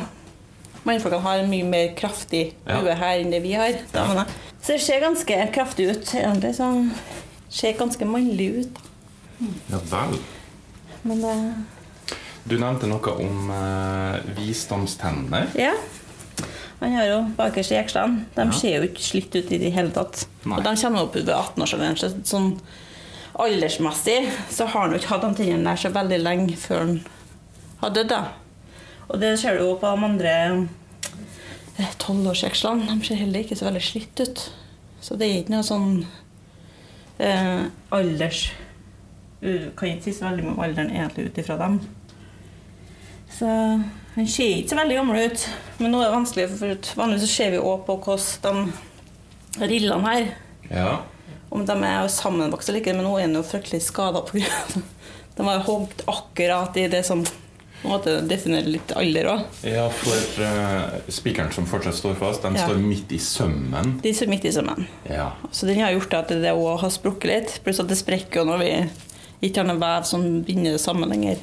Mannfolkene 0.84 1.22
har 1.24 1.38
en 1.42 1.50
mye 1.52 1.64
mer 1.68 1.92
kraftig 1.96 2.54
Ja. 2.66 2.80
her 2.82 3.20
enn 3.20 3.30
det 3.30 3.42
vi 3.42 3.52
har. 3.54 3.72
damene. 3.92 4.26
Så 4.62 4.72
det 4.74 4.80
ser 4.80 5.00
ganske 5.00 5.52
kraftig 5.52 5.90
ut, 5.90 6.14
egentlig. 6.14 6.54
Så 6.56 6.90
ser 7.50 7.72
ganske 7.78 8.04
mannlig 8.04 8.50
ut. 8.64 8.74
da. 8.74 9.46
Ja 9.70 9.78
vel. 9.90 10.18
Men 11.04 11.20
det 11.20 11.54
Du 12.48 12.58
nevnte 12.58 12.86
noe 12.86 13.12
om 13.24 13.50
eh, 13.50 14.20
visdomstenner. 14.36 15.46
Ja. 15.56 15.72
Han 16.80 16.94
har 16.96 17.06
jo 17.08 17.18
bakerst 17.38 17.72
i 17.72 17.78
jekslene. 17.78 18.24
De 18.34 18.46
ser 18.52 18.78
jo 18.78 18.88
ikke 18.88 19.04
slitt 19.04 19.34
ut 19.36 19.52
i 19.52 19.60
det 19.62 19.70
hele 19.74 19.92
tatt. 19.94 20.26
Nei. 20.44 20.58
Og 20.58 20.64
de 20.66 20.74
kommer 20.80 21.06
opp 21.06 21.14
ved 21.16 21.30
18-årsalderen. 21.30 21.98
Så 22.00 22.10
sånn 22.28 22.50
aldersmessig 23.40 24.20
så 24.52 24.66
har 24.70 24.86
han 24.86 24.94
jo 24.94 25.00
ikke 25.00 25.12
hatt 25.14 25.26
de 25.26 25.42
tingene 25.42 25.66
der 25.66 25.80
så 25.80 25.90
veldig 25.94 26.18
lenge 26.22 26.58
før 26.60 26.84
han 26.84 26.98
har 27.80 27.94
dødd. 27.94 28.10
da. 28.12 28.22
Og 29.08 29.20
det 29.20 29.34
ser 29.40 29.58
du 29.58 29.64
jo 29.64 29.78
på 29.80 29.90
de 29.90 30.08
andre 30.10 30.34
eh, 31.78 31.96
tolvårsjekslene. 32.02 32.86
De 32.90 33.08
ser 33.08 33.20
heller 33.22 33.44
ikke 33.44 33.58
så 33.58 33.68
veldig 33.68 33.82
slitt 33.84 34.22
ut. 34.22 34.44
Så 35.04 35.18
det 35.20 35.28
er 35.28 35.42
ikke 35.42 35.52
noe 35.56 35.66
sånn 35.66 35.88
eh, 37.20 37.66
alders 37.92 38.46
Du 39.42 39.68
kan 39.76 39.90
ikke 39.90 40.06
si 40.06 40.14
så 40.16 40.30
veldig 40.30 40.46
mye 40.46 40.54
om 40.54 40.62
alderen 40.64 40.94
egentlig 40.94 41.26
ut 41.28 41.40
ifra 41.42 41.58
dem. 41.60 41.82
Så 43.34 43.50
han 44.14 44.26
ser 44.30 44.56
ikke 44.60 44.70
så 44.74 44.78
veldig 44.78 44.96
gammel 45.00 45.30
ut. 45.30 45.44
Men 45.82 45.90
nå 45.94 46.00
er 46.00 46.08
det 46.10 46.16
vanskelig, 46.16 46.48
for 46.58 46.98
vanligvis 47.00 47.34
ser 47.36 47.50
vi 47.54 47.58
også 47.62 47.84
på 47.88 47.96
hvordan 48.06 48.60
de 49.58 49.68
rillene 49.70 50.04
her 50.08 50.28
Ja. 50.70 50.92
Om 51.54 51.62
de 51.66 51.74
er 51.86 52.08
sammenvokst 52.10 52.68
eller 52.68 52.80
ikke, 52.82 52.94
men 52.96 53.04
nå 53.06 53.12
er 53.18 53.26
han 53.28 53.34
jo 53.38 53.42
fryktelig 53.46 53.82
skada 53.86 54.22
pga. 54.26 54.46
De 55.36 55.46
har 55.46 55.64
hogd 55.66 56.02
akkurat 56.10 56.76
i 56.78 56.88
det 56.90 57.04
som 57.06 57.22
på 57.24 57.90
en 57.90 57.92
måte 57.92 58.12
definerer 58.26 58.70
litt 58.70 58.92
alder 58.96 59.26
òg. 59.28 59.40
Ja, 59.68 59.84
for 59.92 60.40
uh, 60.40 60.94
spikeren 61.12 61.50
som 61.52 61.66
fortsatt 61.68 61.98
står 61.98 62.14
fast, 62.16 62.42
den 62.46 62.56
Ja. 62.56 62.64
står 62.64 62.78
midt 62.80 63.12
i 63.12 63.18
sømmen. 63.20 63.98
De 64.02 64.14
står 64.14 64.30
midt 64.32 64.46
i 64.48 64.52
sømmen. 64.56 64.86
Ja. 65.10 65.32
Så 65.52 65.66
den 65.68 65.82
har 65.84 65.92
gjort 65.92 66.14
at 66.16 66.28
det 66.32 66.54
òg 66.54 66.78
har 66.80 66.90
sprukket 66.94 67.28
litt. 67.30 67.56
Pluss 67.66 67.82
at 67.82 67.90
det 67.92 67.98
sprekker 68.00 68.40
jo 68.40 68.46
når 68.48 68.62
vi 68.64 68.70
ikke 69.50 69.60
har 69.60 69.68
noe 69.68 69.82
vev 69.82 70.06
som 70.08 70.24
binder 70.46 70.78
det 70.78 70.80
sammen 70.80 71.12
lenger. 71.12 71.42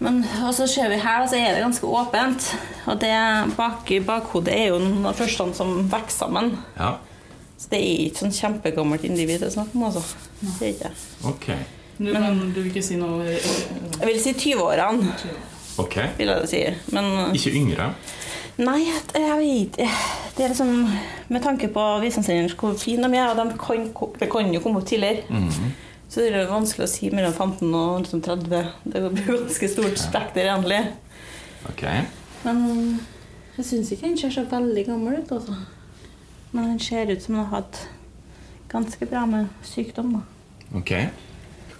Men 0.00 0.22
og 0.46 0.54
så 0.56 0.66
ser 0.70 0.88
vi 0.88 0.96
her, 1.02 1.26
så 1.28 1.36
er 1.36 1.54
det 1.54 1.62
ganske 1.64 1.86
åpent. 1.86 2.46
Og 2.88 3.00
det 3.02 3.12
bak 3.56 3.90
i 3.92 3.98
bakhodet 4.00 4.54
er 4.56 4.70
jo 4.70 4.78
noen 4.80 5.04
av 5.06 5.12
de 5.12 5.20
første 5.22 5.50
som 5.58 5.74
vokser 5.92 6.24
sammen. 6.26 6.54
ja. 6.78 6.94
Så 7.60 7.68
det 7.74 7.76
er 7.84 8.06
ikke 8.06 8.22
sånn 8.22 8.32
kjempegammelt 8.32 9.02
individ 9.04 9.42
det 9.42 9.50
er 9.50 9.52
snakk 9.52 9.74
om, 9.76 9.82
altså. 9.90 10.00
Det 10.40 10.62
er 10.64 10.70
ikke. 10.72 10.90
Okay. 11.28 11.58
Ok. 12.00 12.14
Men 12.16 12.38
du 12.54 12.62
vil 12.62 12.70
ikke 12.70 12.82
si 12.86 12.96
noe 12.96 13.26
eh, 13.28 13.50
Jeg 13.98 14.06
vil 14.08 14.20
si 14.22 14.32
20-årene, 14.32 15.10
Ok. 15.82 15.98
vil 16.16 16.32
jeg 16.32 16.48
si. 16.48 16.62
Men 16.96 17.34
Ikke 17.36 17.52
yngre? 17.52 17.90
nei, 18.60 18.78
jeg 19.12 19.36
vet 19.42 19.76
Det 20.36 20.44
er 20.44 20.48
liksom 20.54 20.72
Med 21.28 21.42
tanke 21.44 21.68
på 21.68 21.84
visdomstennene, 22.00 22.56
hvor 22.56 22.72
fine 22.80 23.04
de 23.12 23.16
er, 23.20 23.28
og 23.28 23.36
de 23.36 23.58
kan, 23.60 23.84
det 24.18 24.30
kan 24.32 24.54
jo 24.54 24.60
komme 24.64 24.80
opp 24.80 24.88
tidligere. 24.88 25.28
Så 26.10 26.24
det 26.24 26.32
er 26.32 26.42
jo 26.42 26.50
vanskelig 26.50 26.88
å 26.88 26.90
si 26.90 27.08
mellom 27.14 27.32
15 27.36 27.70
og 27.70 28.00
liksom 28.02 28.22
30. 28.26 28.70
Det 28.82 29.02
blir 29.14 29.28
ganske 29.28 29.68
stort 29.70 30.00
spekter, 30.00 30.48
egentlig. 30.48 30.80
Okay. 31.70 32.02
Men 32.42 32.64
jeg 33.54 33.68
syns 33.68 33.92
ikke 33.94 34.08
han 34.08 34.18
ser 34.18 34.34
så 34.34 34.42
veldig 34.50 34.84
gammel 34.88 35.20
ut, 35.20 35.30
altså. 35.36 35.54
Men 36.50 36.72
han 36.72 36.80
ser 36.82 37.12
ut 37.12 37.22
som 37.22 37.36
han 37.38 37.46
har 37.46 37.60
hatt 37.60 37.82
ganske 38.72 39.06
bra 39.06 39.22
med 39.30 39.52
sykdom. 39.62 40.16
da. 40.18 40.78
ok. 40.78 40.94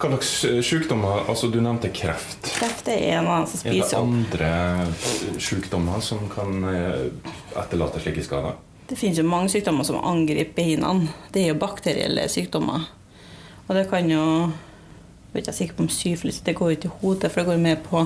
Hva 0.01 0.09
slags 0.09 0.29
eh, 0.47 0.61
sykdommer 0.65 1.27
Altså, 1.29 1.51
du 1.51 1.59
nevnte 1.61 1.91
kreft. 1.93 2.47
Kreft 2.55 2.87
er 2.89 3.19
en 3.19 3.27
av 3.27 3.43
dem 3.43 3.51
som 3.51 3.67
Er 3.69 3.75
det 3.77 3.99
andre 3.99 4.53
eh, 4.87 5.35
sykdommer 5.37 5.99
som 6.01 6.23
kan 6.31 6.63
eh, 6.71 7.03
etterlate 7.51 8.01
slike 8.01 8.23
skader? 8.25 8.55
Det 8.89 8.97
finnes 8.97 9.19
jo 9.21 9.27
mange 9.27 9.51
sykdommer 9.53 9.85
som 9.87 9.99
angriper 10.01 10.55
beina. 10.57 10.95
Det 11.31 11.43
er 11.43 11.53
jo 11.53 11.59
bakterielle 11.61 12.25
sykdommer. 12.31 12.89
Og 13.67 13.75
det 13.77 13.87
kan 13.89 14.09
jo 14.09 14.23
Jeg 15.31 15.39
er 15.39 15.43
ikke 15.45 15.53
sikker 15.55 15.77
på 15.77 15.83
om 15.85 15.89
syfilis 15.89 16.41
det 16.43 16.55
går 16.57 16.71
ut 16.73 16.85
i 16.85 16.91
hodet, 17.01 17.31
for 17.31 17.39
det 17.41 17.47
går 17.47 17.61
mer 17.63 17.77
på 17.85 18.05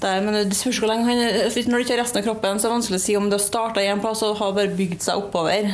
der, 0.00 0.20
men 0.24 0.34
det 0.34 0.56
spørs 0.56 0.78
hvor 0.80 0.88
lenge 0.88 1.04
han 1.04 1.18
Når 1.18 1.52
det 1.52 1.84
ikke 1.84 1.94
er 1.94 2.02
resten 2.02 2.18
av 2.18 2.24
kroppen, 2.24 2.58
så 2.58 2.66
er 2.66 2.70
det 2.70 2.76
vanskelig 2.78 2.98
å 3.00 3.04
si 3.04 3.16
om 3.18 3.26
det 3.28 3.36
har 3.36 3.44
starta 3.44 3.82
en 3.84 4.00
plass 4.00 4.22
og 4.24 4.38
har 4.40 4.54
bare 4.56 4.72
bygd 4.76 5.04
seg 5.04 5.20
oppover. 5.20 5.68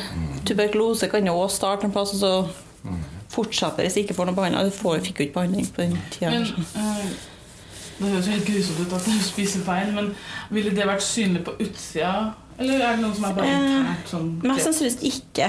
Tuberkulose 0.49 1.09
kan 1.13 1.27
jo 1.27 1.37
også 1.39 1.61
starte 1.61 1.87
en 1.87 1.95
plass, 1.95 2.15
og 2.17 2.21
så 2.25 2.97
fortsetter 3.37 3.87
hvis 3.87 4.01
ikke 4.03 4.17
får 4.17 4.29
noe 4.31 4.37
behandling. 4.37 4.67
Du 4.71 4.75
får, 4.75 5.01
fikk 5.07 5.21
jo 5.21 5.29
ikke 5.29 5.39
behandling 5.39 5.71
på 5.77 5.85
den 5.85 5.97
tida. 6.15 6.33
Men 6.33 6.43
eh, 6.83 7.15
Det 7.99 8.11
høres 8.11 8.27
jo 8.27 8.35
helt 8.35 8.51
grusomt 8.51 8.83
ut 8.83 8.97
at 8.99 9.07
du 9.07 9.23
spiser 9.25 9.65
feil, 9.67 9.95
men 9.97 10.11
ville 10.53 10.75
det 10.77 10.89
vært 10.91 11.07
synlig 11.07 11.45
på 11.47 11.55
utsida 11.65 12.13
Eller 12.59 12.83
er 12.83 12.99
det 12.99 13.05
noen 13.05 13.15
som 13.17 13.29
er 13.31 13.39
bare 13.39 13.55
internt? 13.55 14.11
Sånn, 14.11 14.29
Mest 14.45 14.67
sannsynligvis 14.67 15.15
ikke. 15.15 15.49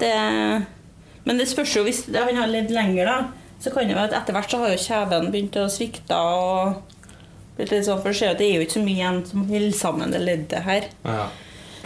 Det, 0.00 0.14
men 1.26 1.40
det 1.40 1.48
spørs 1.50 1.74
jo 1.76 1.84
hvis 1.86 2.04
det, 2.06 2.22
han 2.22 2.38
har 2.38 2.50
levd 2.50 2.72
lenger, 2.74 3.08
da. 3.10 3.16
Så 3.62 3.72
kan 3.72 3.88
det 3.88 3.96
være 3.96 4.12
at 4.12 4.20
etter 4.20 4.36
hvert 4.36 4.52
så 4.52 4.60
har 4.60 4.74
jo 4.74 4.82
kjeven 4.82 5.32
begynt 5.32 5.56
å 5.58 5.66
svikte. 5.72 6.16
og 6.16 6.94
blitt 7.56 7.72
litt 7.72 7.86
sånn, 7.88 8.02
For 8.02 8.12
det 8.12 8.20
se 8.20 8.28
at 8.30 8.38
det 8.40 8.46
er 8.46 8.58
jo 8.58 8.66
ikke 8.66 8.78
så 8.78 8.84
mye 8.84 9.00
igjen 9.00 9.20
som 9.26 9.44
holder 9.48 9.76
sammen 9.76 10.14
det 10.14 10.22
leddet 10.22 10.62
her. 10.66 10.88
Ja. 11.06 11.26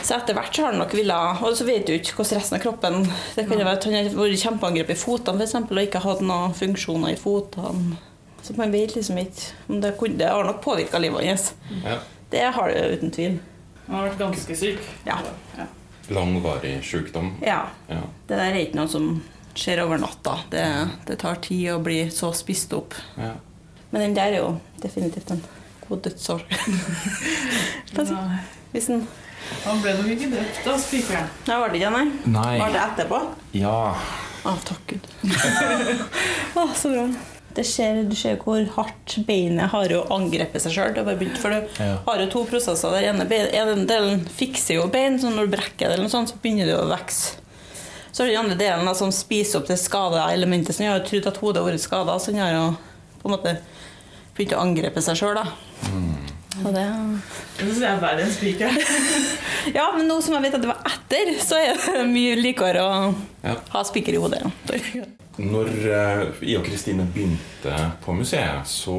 Så 0.01 0.17
etter 0.17 0.37
hvert 0.37 0.57
så 0.57 0.65
har 0.65 0.73
han 0.73 0.81
nok 0.81 0.95
villet 0.97 1.43
Og 1.45 1.57
så 1.59 1.67
vet 1.69 1.85
du 1.85 1.93
ikke 1.93 2.15
hvordan 2.17 2.39
resten 2.39 2.57
av 2.57 2.63
kroppen 2.63 2.95
Det 3.37 3.43
kan 3.45 3.59
jo 3.61 3.67
være 3.67 3.77
at 3.77 3.85
han 3.85 3.97
har 3.99 4.07
vært 4.17 4.41
kjempeangrepet 4.41 4.97
i 4.97 5.01
for 5.03 5.43
eksempel, 5.45 5.77
og 5.77 5.85
ikke 5.85 6.01
hatt 6.07 6.23
noen 6.25 6.57
funksjoner 6.57 7.13
i 7.13 7.19
fotene. 7.21 7.99
Så 8.41 8.57
man 8.57 8.73
vet 8.73 8.97
liksom 8.97 9.19
ikke 9.21 9.51
om 9.69 9.83
det, 9.85 9.93
kunne, 10.01 10.17
det 10.17 10.31
har 10.33 10.49
nok 10.49 10.63
påvirka 10.65 10.99
livet 10.99 11.29
hans. 11.29 11.53
ja. 11.85 12.01
Det 12.31 12.45
har 12.55 12.71
det 12.71 12.83
uten 12.95 13.11
tvil. 13.11 13.41
Han 13.89 13.97
har 13.97 14.05
vært 14.07 14.21
ganske 14.21 14.57
syk. 14.57 14.85
Ja. 15.05 15.17
ja. 15.59 15.65
Langvarig 16.11 16.79
sykdom. 16.85 17.35
Ja. 17.45 17.63
Ja. 17.89 18.03
Det 18.27 18.37
der 18.39 18.51
er 18.51 18.59
ikke 18.65 18.81
noe 18.81 18.91
som 18.91 19.11
skjer 19.55 19.83
over 19.85 20.01
natta. 20.03 20.39
Det, 20.51 20.65
det 21.07 21.19
tar 21.23 21.41
tid 21.45 21.69
å 21.75 21.79
bli 21.85 22.03
så 22.15 22.33
spist 22.37 22.73
opp. 22.77 22.95
Ja. 23.19 23.35
Men 23.91 24.05
den 24.09 24.17
der 24.19 24.35
er 24.35 24.43
jo 24.45 24.51
definitivt 24.83 25.31
en 25.35 25.43
god 25.89 26.05
dødsår 26.07 26.45
Nei. 27.99 28.37
Hvis 28.71 28.87
den 28.87 29.01
Han 29.65 29.81
ble 29.83 29.97
nok 29.99 30.11
ikke 30.15 30.29
drept 30.31 30.69
av 30.71 30.79
spikeren. 30.79 31.27
Nei, 31.49 31.57
var 31.59 31.73
det 31.73 31.81
ikke 31.81 31.91
nei? 31.97 32.05
Nei. 32.31 32.53
Var 32.61 32.75
det 32.77 32.83
etterpå? 32.85 33.21
Ja. 33.59 33.75
Å, 34.47 34.55
takk 34.65 34.95
Gud. 34.95 35.09
Å, 36.61 36.69
så 36.79 36.93
bra. 36.95 37.09
Det 37.55 37.65
skjer, 37.67 38.05
du 38.09 38.15
ser 38.15 38.37
hvor 38.39 38.63
hardt 38.77 39.17
beinet 39.27 39.73
har 39.73 39.89
jo 39.91 40.05
angrepet 40.15 40.63
seg 40.63 40.73
sjøl. 40.77 40.95
For 41.41 41.51
du 41.51 41.83
Ja. 41.83 41.97
har 42.07 42.19
jo 42.23 42.27
to 42.31 42.45
prosesser. 42.47 42.91
Der 42.95 43.09
ene, 43.11 43.25
bein, 43.27 43.49
ene 43.53 43.87
delen 43.91 44.25
fikser 44.27 44.75
jo 44.79 44.87
bein, 44.89 45.19
så 45.19 45.31
når 45.35 45.49
du 45.51 45.57
brekker 45.57 45.89
det, 45.89 45.93
eller 45.97 46.07
noe 46.07 46.15
sånt, 46.15 46.31
så 46.31 46.39
begynner 46.43 46.67
det 46.71 46.77
å 46.79 46.87
vokse. 46.89 47.37
Så 48.13 48.23
er 48.23 48.27
det 48.27 48.35
den 48.37 48.45
andre 48.45 48.57
delen 48.59 48.87
da, 48.87 48.95
som 48.95 49.11
spiser 49.15 49.59
opp 49.61 49.67
det 49.71 49.79
skada 49.79 50.29
elementet. 50.33 50.75
Så 50.75 50.79
den 50.83 50.91
har 50.93 51.01
jo 51.01 51.07
trodd 51.11 51.27
at 51.27 51.37
hodet 51.43 51.63
har 51.63 51.71
vært 51.73 51.81
skada, 51.85 52.19
så 52.19 52.27
den 52.33 52.41
har 52.41 52.53
jo 52.55 52.77
på 53.23 53.29
en 53.31 53.37
måte 53.37 53.57
begynt 54.37 54.55
å 54.57 54.63
angrepe 54.63 55.03
seg 55.03 55.17
sjøl. 55.21 55.39
Og 56.65 56.75
det 56.75 56.87
Det 57.57 57.67
synes 57.67 57.81
jeg 57.81 57.91
er 57.91 58.01
verre 58.01 58.23
enn 58.25 58.33
spiker. 58.35 58.71
Ja, 59.75 59.91
men 59.97 60.07
nå 60.09 60.23
som 60.23 60.35
jeg 60.35 60.43
vet 60.43 60.55
at 60.55 60.63
det 60.63 60.71
var 60.71 60.83
etter, 60.89 61.35
så 61.45 61.59
er 61.61 61.75
det 61.77 62.07
mye 62.09 62.35
likere 62.41 62.81
å 62.81 63.15
Ja. 63.45 63.57
ha 63.75 63.83
spiker 63.85 64.15
i 64.15 64.17
hodet. 64.23 64.47
Når 65.39 65.69
eh, 65.71 66.23
jeg 66.43 66.59
og 66.59 66.67
Kristine 66.67 67.07
begynte 67.07 67.77
på 68.05 68.15
museet, 68.17 68.67
så 68.67 68.97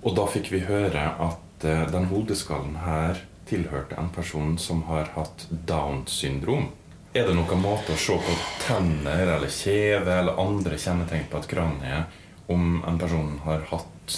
Og 0.00 0.14
da 0.16 0.24
fikk 0.32 0.48
vi 0.52 0.62
høre 0.64 1.02
at 1.20 1.64
eh, 1.68 1.84
den 1.92 2.06
hodeskallen 2.08 2.78
her 2.80 3.18
tilhørte 3.50 3.98
en 3.98 4.08
person 4.14 4.54
som 4.58 4.84
har 4.88 5.10
hatt 5.16 5.46
Downs 5.50 6.14
syndrom. 6.22 6.70
Er 7.12 7.26
det 7.26 7.34
noen 7.34 7.60
måte 7.60 7.92
å 7.92 7.98
se 7.98 8.14
på 8.14 8.36
tenner 8.62 9.34
eller 9.34 9.50
kjeve 9.50 10.14
eller 10.22 10.38
andre 10.40 10.78
kjennetegn 10.78 11.26
på 11.28 11.40
et 11.40 11.48
kranie 11.50 12.04
om 12.50 12.78
en 12.86 13.00
person 13.00 13.34
har 13.44 13.66
hatt 13.72 14.14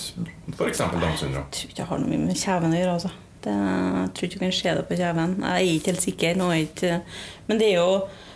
f.eks. 0.53 0.85
Downs 0.93 1.25
syndrom? 1.25 1.49
Jeg 1.49 1.57
tror 1.57 1.71
ikke 1.71 1.81
det 1.81 1.89
har 1.89 2.05
noe 2.05 2.21
med 2.29 2.39
kjeven 2.39 2.77
å 2.77 2.79
gjøre. 2.79 2.99
altså. 2.99 3.15
Det, 3.43 3.57
jeg 3.57 4.13
tror 4.15 4.29
ikke 4.29 4.39
du 4.39 4.45
kan 4.45 4.55
se 4.61 4.77
det 4.77 4.85
på 4.87 5.01
kjeven. 5.01 5.35
Jeg 5.41 5.51
er 5.51 5.81
ikke 5.81 5.93
helt 5.95 6.07
sikker. 6.07 6.39
Nå 6.39 6.53
er 6.53 6.63
ikke, 6.69 7.01
men 7.49 7.63
det 7.63 7.73
er 7.73 7.81
jo, 7.81 7.91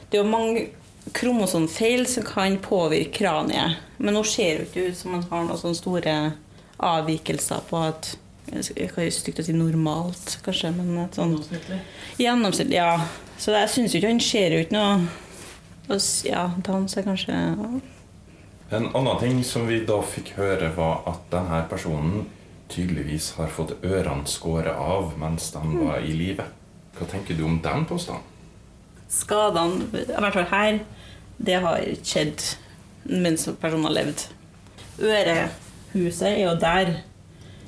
det 0.09 0.19
er 0.19 0.25
jo 0.25 0.33
mange 0.33 0.67
kromosomfeil 1.13 2.07
som 2.07 2.23
kan 2.27 2.59
påvirke 2.59 3.13
kraniet. 3.19 3.77
Men 3.99 4.15
nå 4.15 4.25
ser 4.27 4.59
det 4.59 4.65
jo 4.65 4.69
ikke 4.71 4.91
ut 4.91 4.99
som 4.99 5.15
man 5.17 5.27
har 5.31 5.45
noen 5.47 5.61
sånne 5.61 5.79
store 5.79 6.15
avvikelser 6.77 7.63
på 7.71 7.81
at 7.87 8.17
jeg 8.47 8.91
kan 8.95 9.09
stygt 9.11 9.41
å 9.43 9.45
si 9.47 9.55
normalt, 9.57 10.37
kanskje, 10.47 10.71
men 10.77 11.01
et 11.03 11.17
sånn 11.19 11.33
Gjennomsnittlig. 11.35 11.79
gjennomsnittlig, 12.23 12.77
ja. 12.79 13.01
Så 13.43 13.55
jeg 13.57 13.73
syns 13.73 13.95
jo 13.95 13.99
ikke 13.99 14.13
han 14.13 14.23
ser 14.23 14.55
ut 14.61 14.75
noe 14.75 15.09
Ja, 16.27 16.45
dans 16.67 16.97
er 16.97 17.03
kanskje 17.07 17.35
En 18.71 18.87
annen 18.95 19.19
ting 19.19 19.43
som 19.47 19.67
vi 19.67 19.81
da 19.87 19.99
fikk 20.03 20.33
høre, 20.39 20.71
var 20.77 21.03
at 21.07 21.27
denne 21.31 21.61
personen 21.71 22.27
tydeligvis 22.69 23.33
har 23.37 23.51
fått 23.55 23.77
ørene 23.87 24.27
skåret 24.27 24.75
av 24.75 25.13
mens 25.19 25.53
de 25.55 25.63
var 25.79 26.03
i 26.03 26.15
live. 26.15 26.47
Hva 26.99 27.07
tenker 27.11 27.35
du 27.39 27.45
om 27.47 27.61
den 27.63 27.85
påstanden? 27.87 28.25
Skadene, 29.09 29.87
i 29.95 30.07
hvert 30.19 30.35
fall 30.35 30.49
her, 30.51 30.81
det 31.39 31.61
har 31.63 31.83
ikke 31.85 32.11
skjedd 32.13 32.45
mens 33.23 33.47
personen 33.61 33.87
har 33.89 33.95
levd. 33.99 34.25
Ørehuset 35.01 36.29
er 36.33 36.41
jo 36.45 36.55
der. 36.61 36.95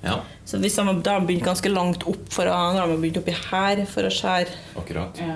Ja, 0.02 0.20
Så 0.44 0.58
hvis 0.58 0.74
de 0.78 0.84
har 0.86 1.24
begynt 1.26 1.44
ganske 1.44 1.68
langt 1.68 2.04
opp 2.06 2.28
for 2.32 2.46
å, 2.46 2.52
da 2.74 2.80
har 2.84 2.88
de 2.88 2.96
begynt 3.02 3.18
oppi 3.20 3.34
her 3.34 3.82
for 3.90 4.06
å 4.06 4.12
skjære 4.14 4.54
akkurat. 4.78 5.18
Ja. 5.20 5.34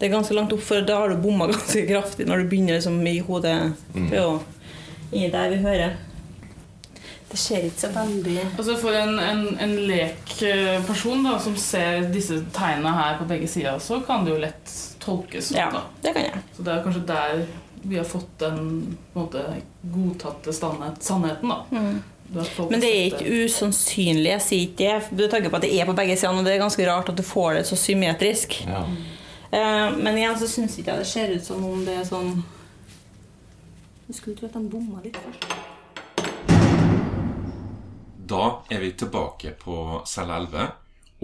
Det 0.00 0.08
er 0.08 0.14
ganske 0.14 0.34
langt 0.34 0.52
opp, 0.54 0.62
for 0.64 0.80
da 0.86 0.96
har 1.02 1.10
du 1.12 1.18
bomma 1.20 1.50
ganske 1.50 1.82
kraftig 1.90 2.26
når 2.28 2.44
du 2.44 2.52
begynner 2.52 2.78
liksom 2.78 3.00
i 3.06 3.18
hodet. 3.26 3.56
Det 3.92 4.14
er 4.16 4.22
jo 4.22 4.38
inni 5.10 5.28
der 5.34 5.50
vi 5.52 5.58
hører. 5.66 5.98
Det 7.30 7.38
skjer 7.38 7.66
ikke 7.68 7.84
så 7.84 7.88
veldig 7.94 8.36
Altså 8.42 8.74
For 8.80 8.96
en, 8.98 9.18
en, 9.22 9.42
en 9.62 9.74
lek 9.86 10.32
eh, 10.42 10.90
da, 11.24 11.34
som 11.38 11.56
ser 11.56 12.08
disse 12.10 12.40
tegnene 12.56 12.94
her 12.96 13.18
på 13.20 13.28
begge 13.30 13.48
sider, 13.48 13.78
så 13.78 14.00
kan 14.06 14.26
det 14.26 14.34
jo 14.34 14.40
lett 14.42 14.72
tolkes 15.00 15.52
sånn. 15.52 15.60
Ja, 15.60 15.68
da. 15.74 15.84
det 16.02 16.14
kan 16.16 16.26
jeg. 16.26 16.42
Så 16.56 16.66
det 16.66 16.74
er 16.74 16.86
kanskje 16.86 17.04
der 17.08 17.44
vi 17.82 17.96
har 17.96 18.04
fått 18.04 18.38
den 18.42 18.96
måte, 19.14 19.44
godtatte 19.80 20.52
sannhet, 20.52 20.98
sannheten. 21.02 21.48
da. 21.48 21.62
Mm. 21.70 22.02
Men 22.70 22.82
det 22.82 22.90
er 22.90 23.06
ikke 23.08 23.46
usannsynlig. 23.46 24.28
Jeg 24.30 24.42
sier 24.44 24.66
ikke 24.68 24.84
det. 24.84 25.16
Du 25.18 25.24
tenker 25.26 25.50
på 25.50 25.58
at 25.58 25.64
det 25.64 25.72
er 25.74 25.88
på 25.88 25.96
begge 25.98 26.14
sider, 26.18 26.36
og 26.36 26.46
det 26.46 26.54
er 26.54 26.62
ganske 26.62 26.86
rart 26.86 27.08
at 27.10 27.18
du 27.18 27.24
får 27.26 27.56
det 27.58 27.64
så 27.70 27.78
symmetrisk. 27.80 28.60
Ja. 28.68 28.84
Eh, 29.50 29.96
men 29.96 30.18
igjen 30.18 30.38
så 30.38 30.46
syns 30.50 30.76
ikke 30.78 30.94
jeg 30.94 31.02
det 31.02 31.10
ser 31.10 31.34
ut 31.34 31.46
som 31.46 31.64
om 31.66 31.80
det 31.82 31.96
er 31.98 32.04
sånn 32.06 32.36
Jeg 34.06 34.14
skulle 34.14 34.36
tro 34.38 34.46
at 34.46 34.54
de 34.54 34.70
bomma 34.70 35.02
litt 35.02 35.18
først. 35.18 35.48
Da 38.30 38.62
er 38.70 38.78
vi 38.78 38.92
tilbake 38.94 39.54
på 39.58 39.76
celle 40.06 40.36
11, 40.38 40.68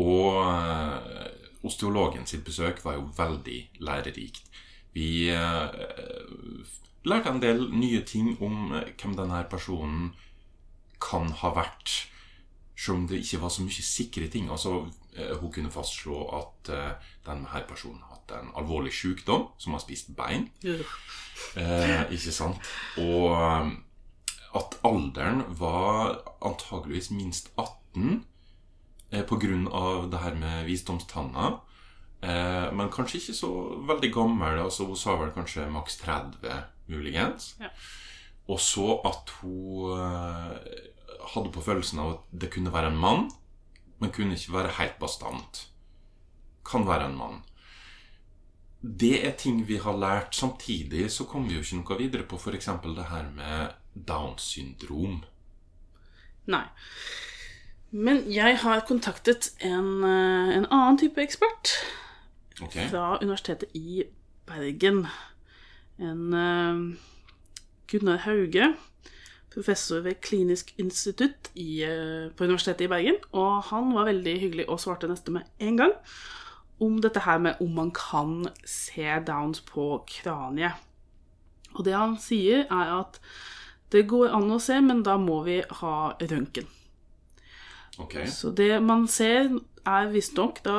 og 0.02 0.40
eh, 0.42 1.28
osteologen 1.66 2.26
sitt 2.26 2.42
besøk 2.44 2.82
var 2.84 2.98
jo 2.98 3.06
veldig 3.16 3.60
lærerikt. 3.86 4.50
Vi 4.96 5.28
eh, 5.30 5.78
lærte 7.06 7.30
en 7.30 7.42
del 7.42 7.68
nye 7.70 8.02
ting 8.08 8.34
om 8.42 8.74
eh, 8.74 8.90
hvem 8.98 9.14
denne 9.20 9.44
personen 9.50 10.10
kan 11.02 11.30
ha 11.42 11.52
vært, 11.54 11.94
selv 12.76 12.98
om 12.98 13.08
det 13.08 13.22
ikke 13.22 13.42
var 13.44 13.54
så 13.54 13.62
mye 13.62 13.86
sikre 13.86 14.28
ting. 14.32 14.50
Altså, 14.50 14.82
hun 15.40 15.52
kunne 15.52 15.72
fastslå 15.72 16.16
at 16.36 16.70
denne 17.24 17.62
personen 17.68 18.02
har 18.04 18.16
hatt 18.16 18.34
en 18.36 18.50
alvorlig 18.58 18.92
sykdom, 18.92 19.46
som 19.58 19.76
har 19.76 19.80
spist 19.84 20.10
bein. 20.16 20.48
Eh, 21.56 22.02
ikke 22.12 22.34
sant? 22.34 22.60
Og 23.00 23.32
alderen 24.86 25.44
var 25.58 26.20
antageligvis 26.44 27.10
minst 27.10 27.50
18 27.56 28.24
eh, 29.10 29.24
av 29.72 30.10
det 30.10 30.22
her 30.22 30.34
med 30.38 30.66
visdomstanna. 30.66 31.60
Eh, 32.20 32.72
men 32.72 32.92
kanskje 32.92 33.20
ikke 33.20 33.36
så 33.36 33.52
veldig 33.88 34.12
gammel. 34.14 34.60
altså 34.64 34.86
Hun 34.88 34.98
sa 34.98 35.16
vel 35.20 35.32
kanskje 35.34 35.68
maks 35.70 35.98
30, 36.02 36.62
muligens. 36.86 37.54
Ja. 37.60 37.70
Og 38.48 38.60
så 38.62 39.00
at 39.04 39.32
hun 39.40 39.98
eh, 39.98 40.76
hadde 41.34 41.52
på 41.52 41.64
følelsen 41.64 42.02
av 42.02 42.12
at 42.14 42.30
det 42.30 42.52
kunne 42.54 42.72
være 42.72 42.92
en 42.92 43.00
mann, 43.02 43.28
men 43.98 44.12
kunne 44.12 44.36
ikke 44.36 44.54
være 44.58 44.76
helt 44.78 44.98
bastant. 45.02 45.66
Kan 46.66 46.86
være 46.86 47.10
en 47.10 47.18
mann. 47.18 47.42
Det 48.80 49.26
er 49.26 49.34
ting 49.38 49.64
vi 49.66 49.78
har 49.82 49.96
lært. 49.96 50.34
Samtidig 50.34 51.10
så 51.10 51.24
kommer 51.24 51.48
vi 51.48 51.58
jo 51.58 51.64
ikke 51.64 51.80
noe 51.80 51.98
videre 51.98 52.26
på 52.28 52.38
f.eks. 52.38 52.70
det 52.84 53.08
her 53.10 53.30
med 53.34 53.74
Downs 53.96 54.42
syndrom. 54.52 55.24
Nei. 56.46 56.64
Men 57.90 58.24
jeg 58.32 58.58
har 58.62 58.84
kontaktet 58.88 59.52
en, 59.64 60.04
eh, 60.04 60.56
en 60.56 60.66
annen 60.70 60.98
type 60.98 61.22
ekspert 61.22 61.72
okay. 62.62 62.88
fra 62.90 63.18
Universitetet 63.22 63.68
i 63.74 64.04
Bergen. 64.46 65.06
En 65.98 66.34
uh, 66.34 66.96
Gunnar 67.88 68.16
Hauge, 68.26 68.74
professor 69.54 70.00
ved 70.04 70.20
Klinisk 70.20 70.74
institutt 70.78 71.50
i, 71.54 71.82
eh, 71.82 72.30
på 72.36 72.44
Universitetet 72.44 72.84
i 72.84 72.88
Bergen. 72.92 73.20
Og 73.32 73.62
han 73.70 73.94
var 73.94 74.10
veldig 74.10 74.40
hyggelig 74.40 74.68
og 74.68 74.80
svarte 74.80 75.08
neste 75.08 75.32
med 75.32 75.48
en 75.58 75.76
gang 75.76 75.94
om 76.80 76.98
dette 77.00 77.22
her 77.24 77.38
med 77.38 77.60
om 77.60 77.72
man 77.72 77.90
kan 77.90 78.48
se 78.68 79.08
downs 79.26 79.62
på 79.64 80.04
kraniet. 80.10 80.76
Og 81.74 81.84
det 81.84 81.94
han 81.96 82.16
sier, 82.20 82.66
er 82.70 82.92
at 83.00 83.20
det 83.94 84.06
går 84.10 84.32
an 84.34 84.50
å 84.50 84.58
se, 84.60 84.80
men 84.80 85.02
da 85.06 85.16
må 85.16 85.42
vi 85.46 85.60
ha 85.80 85.96
røntgen. 86.20 86.66
ok. 87.98 88.16
Så 88.28 88.50
det 88.56 88.82
man 88.82 89.06
ser, 89.08 89.50
er 89.86 90.08
visstnok 90.12 90.62
da 90.64 90.78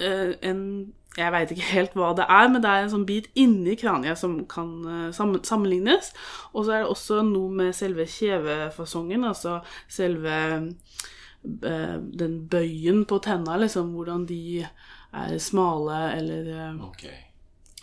eh, 0.00 0.34
en 0.42 0.92
Jeg 1.16 1.28
veit 1.32 1.50
ikke 1.52 1.66
helt 1.74 1.92
hva 1.92 2.14
det 2.16 2.24
er, 2.24 2.46
men 2.48 2.62
det 2.64 2.70
er 2.70 2.82
en 2.86 2.90
sånn 2.94 3.02
bit 3.04 3.26
inni 3.36 3.74
kraniet 3.76 4.16
som 4.16 4.38
kan 4.48 4.70
eh, 4.88 5.10
sammen, 5.12 5.42
sammenlignes. 5.44 6.12
Og 6.54 6.64
så 6.64 6.72
er 6.72 6.78
det 6.86 6.88
også 6.88 7.18
noe 7.28 7.50
med 7.52 7.74
selve 7.76 8.06
kjevefasongen, 8.08 9.24
altså 9.28 9.58
selve 9.92 10.32
eh, 10.62 11.98
den 12.22 12.38
bøyen 12.48 13.04
på 13.04 13.18
tenna, 13.24 13.58
liksom, 13.60 13.92
hvordan 13.92 14.24
de 14.30 14.64
er 15.12 15.36
smale 15.38 15.98
eller, 16.16 16.48
eh, 16.48 16.80
Ok. 16.88 17.04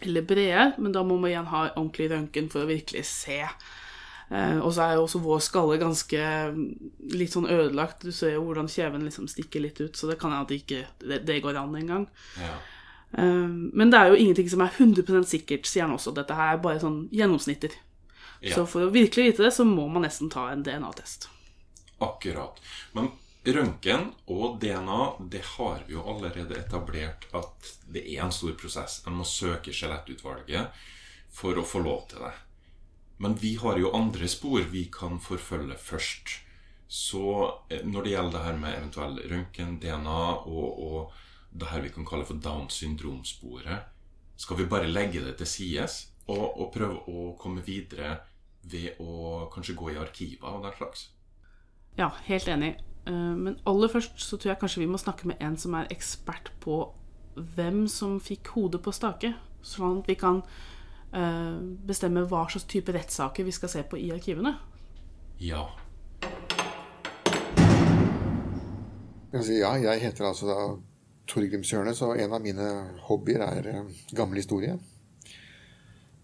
eller 0.01 0.21
brede. 0.25 0.73
Men 0.79 0.91
da 0.91 1.03
må 1.03 1.19
man 1.19 1.29
igjen 1.29 1.51
ha 1.53 1.67
ordentlig 1.75 2.09
røntgen 2.09 2.49
for 2.49 2.65
å 2.65 2.71
virkelig 2.73 3.05
se. 3.05 3.43
Eh, 4.29 4.57
og 4.61 4.73
så 4.75 4.85
er 4.85 4.97
jo 4.97 5.05
også 5.07 5.21
vår 5.23 5.39
skalle 5.41 5.79
ganske 5.81 6.25
mm, 6.53 6.65
litt 7.17 7.33
sånn 7.33 7.49
ødelagt. 7.49 8.05
Du 8.05 8.13
ser 8.13 8.35
jo 8.35 8.43
hvordan 8.45 8.69
kjeven 8.69 9.07
liksom 9.07 9.29
stikker 9.31 9.63
litt 9.63 9.81
ut, 9.81 9.95
så 9.97 10.09
det 10.09 10.19
kan 10.21 10.33
hende 10.33 10.45
at 10.45 10.53
ikke 10.53 10.83
det, 11.01 11.23
det 11.25 11.39
går 11.45 11.57
an 11.57 11.77
engang. 11.79 12.05
Ja. 12.37 12.57
Eh, 13.17 13.47
men 13.49 13.93
det 13.93 14.01
er 14.01 14.11
jo 14.11 14.19
ingenting 14.21 14.51
som 14.51 14.65
er 14.65 14.75
100 14.75 15.25
sikkert, 15.29 15.69
sier 15.69 15.87
han 15.87 15.97
også. 15.97 16.13
Dette 16.17 16.37
her 16.37 16.53
er 16.55 16.61
bare 16.63 16.81
sånn 16.83 17.07
gjennomsnitter. 17.15 17.73
Ja. 18.39 18.53
Så 18.55 18.67
for 18.69 18.85
å 18.85 18.93
virkelig 18.93 19.31
vite 19.31 19.47
det, 19.47 19.53
så 19.55 19.65
må 19.67 19.87
man 19.91 20.05
nesten 20.05 20.29
ta 20.31 20.47
en 20.51 20.61
DNA-test. 20.63 21.27
Akkurat. 22.05 22.61
Men 22.95 23.09
røntgen 23.43 24.11
og 24.31 24.59
DNA, 24.61 25.01
det 25.31 25.41
har 25.55 25.81
vi 25.87 25.97
jo 25.97 26.05
allerede 26.07 26.59
etablert 26.59 27.25
at 27.35 27.73
det 27.89 28.05
er 28.13 28.27
en 28.27 28.35
stor 28.35 28.53
prosess. 28.59 29.01
En 29.07 29.17
må 29.17 29.27
søke 29.27 29.73
skjelettutvalget 29.75 30.85
for 31.33 31.57
å 31.59 31.65
få 31.67 31.81
lov 31.83 32.05
til 32.13 32.23
det. 32.23 32.35
Men 33.19 33.35
vi 33.35 33.55
har 33.59 33.79
jo 33.79 33.91
andre 33.95 34.27
spor 34.31 34.63
vi 34.71 34.85
kan 34.93 35.19
forfølge 35.19 35.75
først. 35.77 36.37
Så 36.87 37.23
eh, 37.69 37.83
når 37.85 38.03
det 38.03 38.13
gjelder 38.15 38.37
det 38.37 38.45
her 38.45 38.57
med 38.57 38.77
eventuell 38.77 39.19
røntgen, 39.31 39.77
DNA 39.83 40.21
og, 40.47 40.79
og 40.79 41.11
det 41.51 41.69
her 41.69 41.83
vi 41.83 41.91
kan 41.93 42.07
kalle 42.07 42.25
for 42.25 42.39
Downs 42.41 42.79
syndromsporet, 42.79 43.89
skal 44.39 44.57
vi 44.57 44.69
bare 44.71 44.87
legge 44.87 45.21
det 45.25 45.35
til 45.37 45.47
sides 45.51 45.99
og, 46.29 46.45
og 46.47 46.71
prøve 46.73 47.03
å 47.11 47.33
komme 47.39 47.61
videre 47.65 48.21
ved 48.63 48.99
å 49.03 49.49
kanskje 49.53 49.75
gå 49.75 49.91
i 49.93 49.99
arkiver 49.99 50.55
og 50.55 50.63
den 50.63 50.77
slags? 50.79 51.09
Ja, 51.99 52.09
helt 52.25 52.47
enig. 52.47 52.77
Eh, 53.05 53.35
Men 53.35 53.59
aller 53.67 53.91
først 53.91 54.19
så 54.23 54.37
tror 54.37 54.53
jeg 54.53 54.61
kanskje 54.63 54.85
vi 54.85 54.91
må 54.91 55.01
snakke 55.01 55.27
med 55.27 55.43
en 55.43 55.59
som 55.59 55.75
er 55.75 55.91
ekspert 55.91 56.53
på 56.63 56.81
hvem 57.35 57.85
som 57.91 58.19
fikk 58.23 58.53
hodet 58.55 58.81
på 58.83 58.95
stake, 58.95 59.35
sånn 59.61 60.01
at 60.01 60.09
vi 60.09 60.17
kan 60.19 60.41
bestemme 61.09 62.21
hva 62.29 62.43
slags 62.51 62.67
type 62.69 62.93
rettssaker 62.93 63.47
vi 63.47 63.53
skal 63.55 63.71
se 63.71 63.81
på 63.89 63.97
i 63.97 64.11
arkivene. 64.13 64.51
Ja. 65.41 65.63
Jeg, 69.33 69.45
ja, 69.59 69.71
jeg 69.77 70.01
heter 70.03 70.29
altså 70.29 70.49
da 70.49 70.59
Torgrim 71.29 71.63
Sørnes, 71.63 72.01
og 72.01 72.17
en 72.17 72.33
av 72.33 72.41
mine 72.41 72.69
hobbyer 73.05 73.43
er 73.45 73.67
eh, 73.69 73.91
gammel 74.17 74.41
historie. 74.41 74.77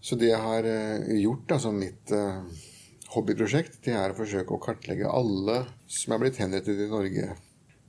Så 0.02 0.18
det 0.18 0.32
jeg 0.32 0.42
har 0.42 0.66
eh, 0.66 1.12
gjort 1.22 1.46
da, 1.52 1.60
som 1.62 1.78
mitt 1.78 2.12
eh, 2.14 2.64
hobbyprosjekt, 3.14 3.78
det 3.86 3.94
er 3.94 4.12
å 4.12 4.18
forsøke 4.18 4.56
å 4.56 4.62
kartlegge 4.62 5.10
alle 5.10 5.62
som 5.90 6.14
er 6.14 6.24
blitt 6.24 6.40
henrettet 6.42 6.82
i 6.82 6.90
Norge 6.90 7.30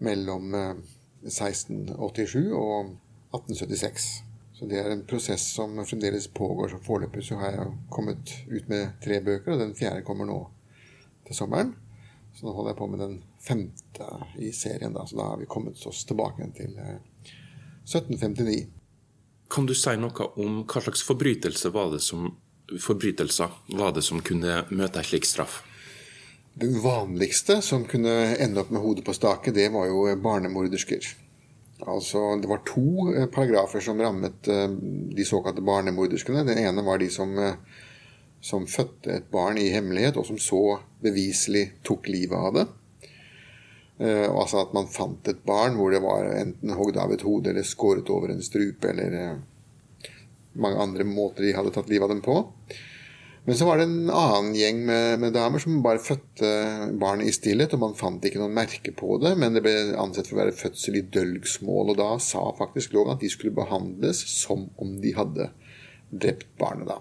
mellom 0.05 0.53
eh, 0.57 0.85
1687 1.25 2.53
og 2.53 2.93
1876. 3.33 4.26
Så 4.57 4.65
det 4.65 4.79
er 4.81 4.89
en 4.89 5.05
prosess 5.05 5.43
som 5.53 5.75
fremdeles 5.85 6.27
pågår. 6.33 6.69
Så 6.69 6.79
foreløpig 6.81 7.25
så 7.27 7.35
har 7.37 7.53
jeg 7.53 7.73
kommet 7.93 8.31
ut 8.49 8.69
med 8.71 8.95
tre 9.03 9.19
bøker, 9.21 9.53
og 9.53 9.61
den 9.61 9.75
fjerde 9.77 10.05
kommer 10.05 10.25
nå 10.25 10.39
til 11.27 11.37
sommeren. 11.37 11.75
Så 12.33 12.45
nå 12.45 12.53
holder 12.55 12.73
jeg 12.73 12.79
på 12.79 12.87
med 12.89 13.03
den 13.03 13.19
femte 13.41 14.07
i 14.41 14.49
serien, 14.53 14.95
da. 14.97 15.05
Så 15.05 15.19
da 15.19 15.29
har 15.29 15.37
vi 15.37 15.49
kommet 15.49 15.85
oss 15.85 16.01
tilbake 16.09 16.49
til 16.57 16.73
eh, 16.81 16.97
1759. 17.85 18.65
Kan 19.53 19.69
du 19.69 19.75
si 19.77 19.93
noe 20.01 20.27
om 20.41 20.63
hva 20.65 20.83
slags 20.83 21.05
forbrytelse 21.05 21.71
var 21.75 21.93
det 21.93 22.01
som, 22.03 22.31
forbrytelser 22.81 23.53
var 23.77 23.93
det 23.95 24.03
som 24.09 24.25
kunne 24.25 24.63
møte 24.73 25.03
en 25.03 25.07
slik 25.07 25.29
straff? 25.29 25.61
Den 26.57 26.79
vanligste 26.81 27.61
som 27.61 27.85
kunne 27.85 28.33
ende 28.41 28.63
opp 28.63 28.73
med 28.73 28.81
hodet 28.81 29.05
på 29.05 29.13
stake, 29.13 29.53
det 29.53 29.69
var 29.69 29.85
jo 29.85 30.07
barnemordersker. 30.17 31.05
Altså, 31.85 32.35
Det 32.41 32.47
var 32.49 32.63
to 32.65 33.13
eh, 33.13 33.27
paragrafer 33.29 33.79
som 33.79 34.01
rammet 34.01 34.47
eh, 34.47 34.69
de 35.17 35.25
såkalte 35.25 35.61
barnemorderskene. 35.61 36.45
Den 36.47 36.57
ene 36.57 36.83
var 36.85 36.97
de 36.97 37.09
som, 37.09 37.37
eh, 37.37 37.53
som 38.41 38.65
fødte 38.67 39.13
et 39.13 39.29
barn 39.31 39.57
i 39.57 39.69
hemmelighet, 39.69 40.17
og 40.17 40.25
som 40.25 40.39
så 40.41 40.79
beviselig 41.03 41.83
tok 41.83 42.09
livet 42.09 42.37
av 42.37 42.53
det. 42.53 42.67
Altså 43.97 44.59
at 44.61 44.75
man 44.77 44.85
fant 44.93 45.25
et 45.25 45.39
barn 45.41 45.73
hvor 45.73 45.89
det 45.89 46.03
var 46.03 46.27
enten 46.29 46.69
hogd 46.77 46.99
av 47.01 47.09
et 47.15 47.23
hode 47.25 47.49
eller 47.49 47.65
skåret 47.65 48.11
over 48.13 48.29
en 48.29 48.43
strupe 48.45 48.91
eller 48.91 49.39
mange 50.53 50.77
andre 50.77 51.07
måter 51.09 51.41
de 51.41 51.55
hadde 51.57 51.71
tatt 51.73 51.89
livet 51.89 52.05
av 52.05 52.11
dem 52.13 52.21
på. 52.21 52.35
Men 53.47 53.55
så 53.55 53.63
var 53.63 53.79
det 53.79 53.85
en 53.87 54.09
annen 54.11 54.55
gjeng 54.59 54.81
med, 54.89 55.21
med 55.23 55.31
damer 55.31 55.61
som 55.63 55.77
bare 55.79 56.03
fødte 56.03 56.49
barnet 56.99 57.29
i 57.29 57.35
stillhet, 57.35 57.71
og 57.77 57.79
man 57.79 57.95
fant 57.95 58.25
ikke 58.27 58.41
noen 58.41 58.57
merke 58.57 58.91
på 58.91 59.15
det, 59.23 59.31
men 59.39 59.55
det 59.55 59.63
ble 59.63 59.75
ansett 59.95 60.27
for 60.27 60.35
å 60.35 60.41
være 60.41 60.55
fødsel 60.57 60.99
i 60.99 61.05
dølgsmål, 61.15 61.93
og 61.93 62.01
da 62.01 62.09
sa 62.19 62.43
faktisk 62.57 62.97
loven 62.97 63.15
at 63.15 63.23
de 63.23 63.31
skulle 63.31 63.55
behandles 63.55 64.19
som 64.33 64.67
om 64.83 64.97
de 64.99 65.15
hadde 65.15 65.47
drept 66.11 66.51
barnet 66.59 66.91
da. 66.91 66.99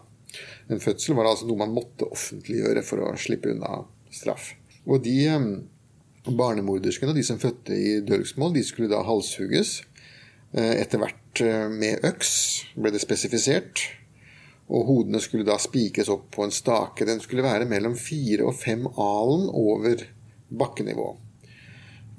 En 0.70 0.82
fødsel 0.82 1.18
var 1.18 1.32
altså 1.32 1.48
noe 1.48 1.64
man 1.64 1.74
måtte 1.74 2.06
offentliggjøre 2.14 2.86
for 2.86 3.02
å 3.02 3.12
slippe 3.18 3.50
unna 3.50 3.82
straff. 4.14 4.52
Og 4.86 5.02
de 5.02 5.18
eh, 5.26 5.50
barnemorderskene, 6.30 7.14
de 7.16 7.26
som 7.26 7.42
fødte 7.42 7.74
i 7.74 8.00
dølgsmål, 8.06 8.54
de 8.54 8.64
skulle 8.66 8.90
da 8.92 9.02
halshugges. 9.06 9.80
Eh, 10.54 10.74
Etter 10.78 11.02
hvert 11.02 11.42
eh, 11.42 11.66
med 11.74 12.06
øks 12.06 12.32
ble 12.78 12.94
det 12.94 13.02
spesifisert. 13.02 13.88
Og 14.66 14.88
hodene 14.88 15.20
skulle 15.22 15.46
da 15.46 15.58
spikes 15.62 16.08
opp 16.10 16.30
på 16.34 16.46
en 16.46 16.54
stake. 16.54 17.06
Den 17.06 17.20
skulle 17.22 17.46
være 17.46 17.68
mellom 17.70 17.94
fire 17.98 18.48
og 18.48 18.56
fem 18.58 18.86
alen 18.90 19.46
over 19.54 20.02
bakkenivå. 20.48 21.12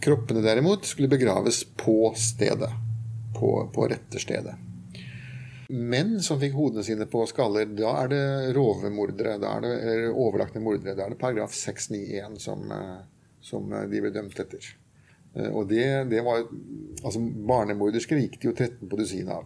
Kroppene 0.03 0.43
derimot 0.45 0.85
skulle 0.87 1.11
begraves 1.11 1.63
på 1.75 2.13
stedet. 2.15 2.71
På, 3.37 3.67
på 3.73 3.89
rette 3.91 4.21
stedet. 4.21 4.55
Menn 5.67 6.15
som 6.23 6.39
fikk 6.39 6.55
hodene 6.55 6.83
sine 6.87 7.05
på 7.11 7.25
skaller, 7.27 7.67
da 7.75 7.91
er 8.05 8.11
det 8.13 8.23
rovemordere. 8.55 9.35
Da 9.41 9.57
er 9.57 9.65
det 9.65 10.11
overlagte 10.13 10.63
mordere. 10.63 10.95
Da 10.95 11.05
er 11.05 11.13
det 11.13 11.19
paragraf 11.21 11.55
691 11.57 12.39
som, 12.39 12.63
eh, 12.71 12.99
som 13.43 13.73
eh, 13.73 13.87
de 13.91 14.03
ble 14.05 14.13
dømt 14.15 14.39
etter. 14.39 14.69
Eh, 15.35 15.49
Og 15.51 15.67
det, 15.67 15.83
det 16.13 16.23
var 16.23 16.45
Altså, 17.03 17.19
barnemordersker 17.21 18.17
gikk 18.23 18.39
det 18.39 18.47
jo 18.47 18.55
13 18.55 18.87
på 18.89 18.97
dusinet 18.97 19.35
av. 19.35 19.43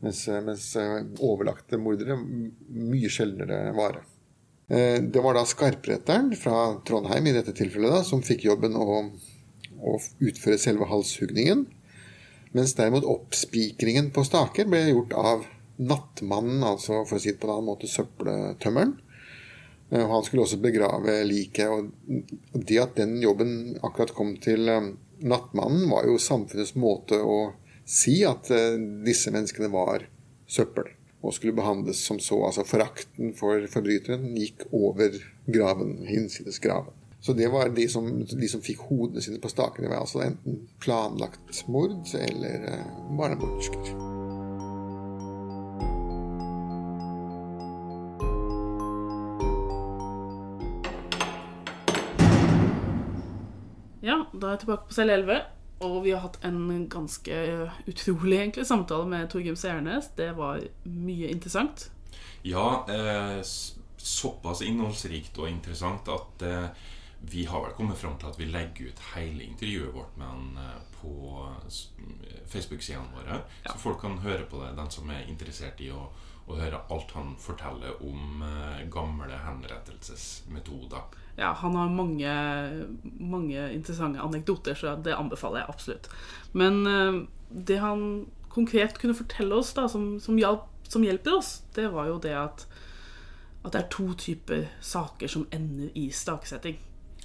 Mens, 0.00 0.22
mens 0.46 0.70
eh, 0.80 1.02
overlagte 1.20 1.78
mordere 1.80 2.16
mye 2.16 3.10
sjeldnere 3.12 3.74
vare. 3.76 4.00
det. 4.00 4.20
Eh, 4.70 5.22
var 5.22 5.34
da 5.34 5.44
skarpretteren 5.46 6.32
fra 6.38 6.80
Trondheim 6.86 7.26
i 7.26 7.34
dette 7.34 7.52
tilfellet 7.56 7.90
da, 7.90 8.04
som 8.06 8.22
fikk 8.22 8.46
jobben 8.46 8.76
å, 8.78 9.02
å 9.82 9.94
utføre 10.22 10.60
selve 10.62 10.86
halshugningen. 10.86 11.66
Mens 12.54 12.74
derimot 12.78 13.06
oppspikringen 13.06 14.12
på 14.14 14.24
staker 14.26 14.70
ble 14.70 14.84
gjort 14.88 15.14
av 15.18 15.44
nattmannen, 15.80 16.62
altså 16.66 17.04
for 17.08 17.18
å 17.18 17.22
si 17.22 17.32
det 17.32 17.40
på 17.40 17.48
en 17.48 17.54
annen 17.56 17.68
måte 17.70 17.90
søppeltømmeren. 17.90 18.96
Eh, 19.90 20.06
Han 20.06 20.24
skulle 20.24 20.46
også 20.46 20.60
begrave 20.62 21.18
liket. 21.26 21.68
Og 21.68 22.62
det 22.66 22.78
at 22.78 22.96
den 22.98 23.18
jobben 23.22 23.76
akkurat 23.82 24.14
kom 24.14 24.36
til 24.42 24.68
eh, 24.68 24.92
nattmannen, 25.20 25.88
var 25.90 26.06
jo 26.06 26.18
samfunnets 26.18 26.76
måte 26.78 27.18
å 27.18 27.40
si 27.90 28.20
at 28.26 28.50
eh, 28.54 28.78
disse 29.06 29.32
menneskene 29.34 29.70
var 29.72 30.06
søppel 30.50 30.92
og 31.20 31.34
skulle 31.36 31.56
behandles 31.56 32.00
som 32.06 32.20
så. 32.22 32.38
Altså 32.46 32.64
forakten 32.64 33.34
for 33.36 33.66
forbryteren 33.72 34.30
gikk 34.38 34.64
over 34.72 35.18
graven, 35.50 35.98
hinsides 36.08 36.60
graven. 36.62 36.94
Så 37.20 37.34
det 37.36 37.50
var 37.52 37.68
de 37.76 37.84
som, 37.92 38.06
de 38.24 38.48
som 38.48 38.62
fikk 38.64 38.86
hodene 38.88 39.20
sine 39.20 39.42
på 39.42 39.50
staken. 39.52 39.84
Det 39.84 39.90
var 39.92 40.00
altså 40.00 40.22
enten 40.24 40.62
planlagt 40.80 41.66
mord 41.68 41.98
eller 42.16 42.64
eh, 42.70 42.88
barnemordersker. 43.18 43.92
Ja, 54.00 54.22
da 54.32 54.46
er 54.46 54.54
jeg 54.54 54.62
tilbake 54.64 54.86
på 54.88 54.96
celle 54.96 55.20
11. 55.20 55.42
Og 55.80 56.02
vi 56.04 56.12
har 56.12 56.20
hatt 56.26 56.38
en 56.44 56.86
ganske 56.92 57.36
utrolig 57.88 58.36
egentlig 58.36 58.66
samtale 58.68 59.08
med 59.08 59.30
Torgrim 59.32 59.56
Seernes. 59.56 60.10
Det 60.16 60.32
var 60.36 60.60
mye 60.84 61.30
interessant. 61.32 61.88
Ja, 62.42 62.84
eh, 62.88 63.40
såpass 63.96 64.62
innholdsrikt 64.62 65.38
og 65.40 65.48
interessant 65.48 66.08
at 66.08 66.44
eh, 66.44 66.66
vi 67.20 67.44
har 67.48 67.64
vel 67.64 67.74
kommet 67.76 67.98
fram 68.00 68.16
til 68.20 68.30
at 68.30 68.38
vi 68.40 68.48
legger 68.48 68.92
ut 68.92 69.02
hele 69.14 69.44
intervjuet 69.44 69.94
vårt 69.94 70.16
med 70.20 70.26
han 70.26 70.60
eh, 70.60 70.78
på 71.00 71.14
Facebook-sidene 72.48 73.16
våre. 73.16 73.40
Så 73.64 73.78
folk 73.80 74.00
kan 74.00 74.20
høre 74.24 74.44
på 74.48 74.60
det, 74.62 74.74
den 74.76 74.92
som 74.92 75.08
er 75.12 75.28
interessert 75.28 75.80
i 75.80 75.90
å, 75.92 76.10
å 76.50 76.58
høre 76.58 76.80
alt 76.92 77.14
han 77.16 77.34
forteller 77.40 78.00
om 78.04 78.42
eh, 78.46 78.82
gamle 78.92 79.38
henrettelsesmetoder. 79.44 81.18
Ja, 81.38 81.52
han 81.56 81.76
har 81.78 81.92
mange, 81.94 82.32
mange 83.18 83.70
interessante 83.72 84.20
anekdoter, 84.20 84.76
så 84.76 84.96
det 84.96 85.16
anbefaler 85.16 85.62
jeg 85.62 85.72
absolutt. 85.72 86.10
Men 86.52 86.80
eh, 86.90 87.20
det 87.50 87.80
han 87.82 88.04
konkret 88.50 88.98
kunne 88.98 89.16
fortelle 89.18 89.60
oss, 89.60 89.72
da, 89.76 89.86
som, 89.88 90.12
som, 90.20 90.38
hjelp, 90.38 90.66
som 90.88 91.06
hjelper 91.06 91.38
oss, 91.38 91.60
det 91.76 91.88
var 91.94 92.10
jo 92.10 92.18
det 92.22 92.34
at, 92.36 92.66
at 93.64 93.72
det 93.72 93.84
er 93.84 93.92
to 93.94 94.10
typer 94.18 94.66
saker 94.80 95.30
som 95.30 95.46
ender 95.54 95.94
i 95.98 96.10
staksetting. 96.14 96.80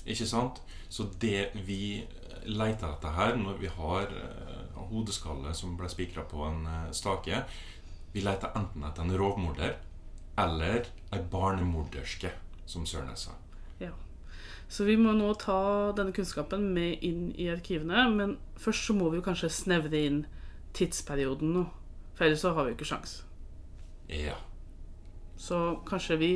Ikke 0.06 0.30
sant? 0.30 0.62
Så 0.90 1.10
det 1.22 1.50
vi 1.66 2.06
leter 2.46 2.92
etter 2.92 3.16
her, 3.18 3.40
når 3.42 3.58
vi 3.58 3.72
har 3.74 4.12
hodeskalle 4.90 5.54
som 5.58 5.76
ble 5.80 5.90
spikra 5.92 6.26
på 6.30 6.44
en 6.46 6.66
stake 6.96 7.44
Vi 8.16 8.24
leter 8.24 8.54
enten 8.56 8.84
etter 8.88 9.04
en 9.04 9.18
rovmorder 9.20 9.74
eller 10.40 10.86
ei 11.12 11.20
barnemorderske, 11.32 12.32
som 12.66 12.86
Sørnes 12.88 13.26
sa. 13.28 13.36
Ja. 13.82 13.92
Så 14.72 14.88
vi 14.88 14.96
må 14.96 15.12
nå 15.16 15.34
ta 15.40 15.92
denne 15.98 16.16
kunnskapen 16.16 16.70
med 16.76 17.04
inn 17.04 17.34
i 17.36 17.50
arkivene. 17.52 18.08
Men 18.16 18.38
først 18.60 18.88
så 18.88 18.96
må 18.96 19.10
vi 19.12 19.20
jo 19.20 19.26
kanskje 19.26 19.52
snevre 19.52 20.00
inn 20.08 20.22
tidsperioden 20.76 21.52
nå. 21.58 21.66
For 22.16 22.28
ellers 22.28 22.44
så 22.46 22.54
har 22.56 22.64
vi 22.64 22.72
jo 22.72 22.78
ikke 22.78 22.88
sjans. 22.94 23.18
Ja. 24.08 24.38
Så 25.36 25.60
kanskje 25.88 26.16
vi, 26.22 26.30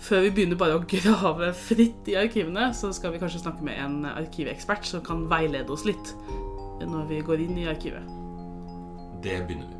før 0.00 0.24
vi 0.24 0.32
begynner 0.38 0.60
bare 0.60 0.78
å 0.78 0.86
grave 0.88 1.50
fritt 1.56 2.08
i 2.08 2.16
arkivene, 2.16 2.70
så 2.72 2.94
skal 2.96 3.12
vi 3.12 3.20
kanskje 3.20 3.42
snakke 3.42 3.66
med 3.66 3.76
en 3.76 4.08
arkivekspert 4.14 4.88
som 4.88 5.04
kan 5.04 5.26
veilede 5.28 5.68
oss 5.76 5.84
litt 5.88 6.14
når 6.80 7.10
vi 7.12 7.20
går 7.28 7.44
inn 7.44 7.60
i 7.60 7.68
arkivet. 7.68 8.08
Det 9.20 9.36
begynner 9.44 9.68
vi 9.68 9.79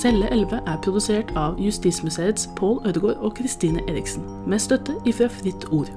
Celle 0.00 0.30
11 0.32 0.60
er 0.66 0.78
produsert 0.80 1.32
av 1.36 1.58
Justismuseets 1.60 2.46
Pål 2.56 2.78
Ødegaard 2.88 3.16
og 3.16 3.34
Kristine 3.34 3.82
Eriksen, 3.88 4.24
med 4.46 4.58
støtte 4.58 4.94
ifra 5.04 5.28
Fritt 5.28 5.66
Ord. 5.72 5.92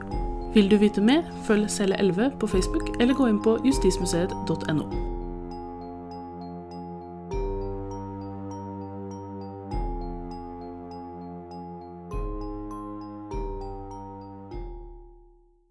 Vil 0.53 0.71
du 0.71 0.75
vite 0.77 1.01
mer, 1.01 1.23
følg 1.47 1.69
Celle 1.71 1.95
11 1.99 2.31
på 2.39 2.47
Facebook, 2.47 2.91
eller 2.99 3.15
gå 3.15 3.31
inn 3.31 3.39
på 3.43 3.57
justismuseet.no. 3.63 5.12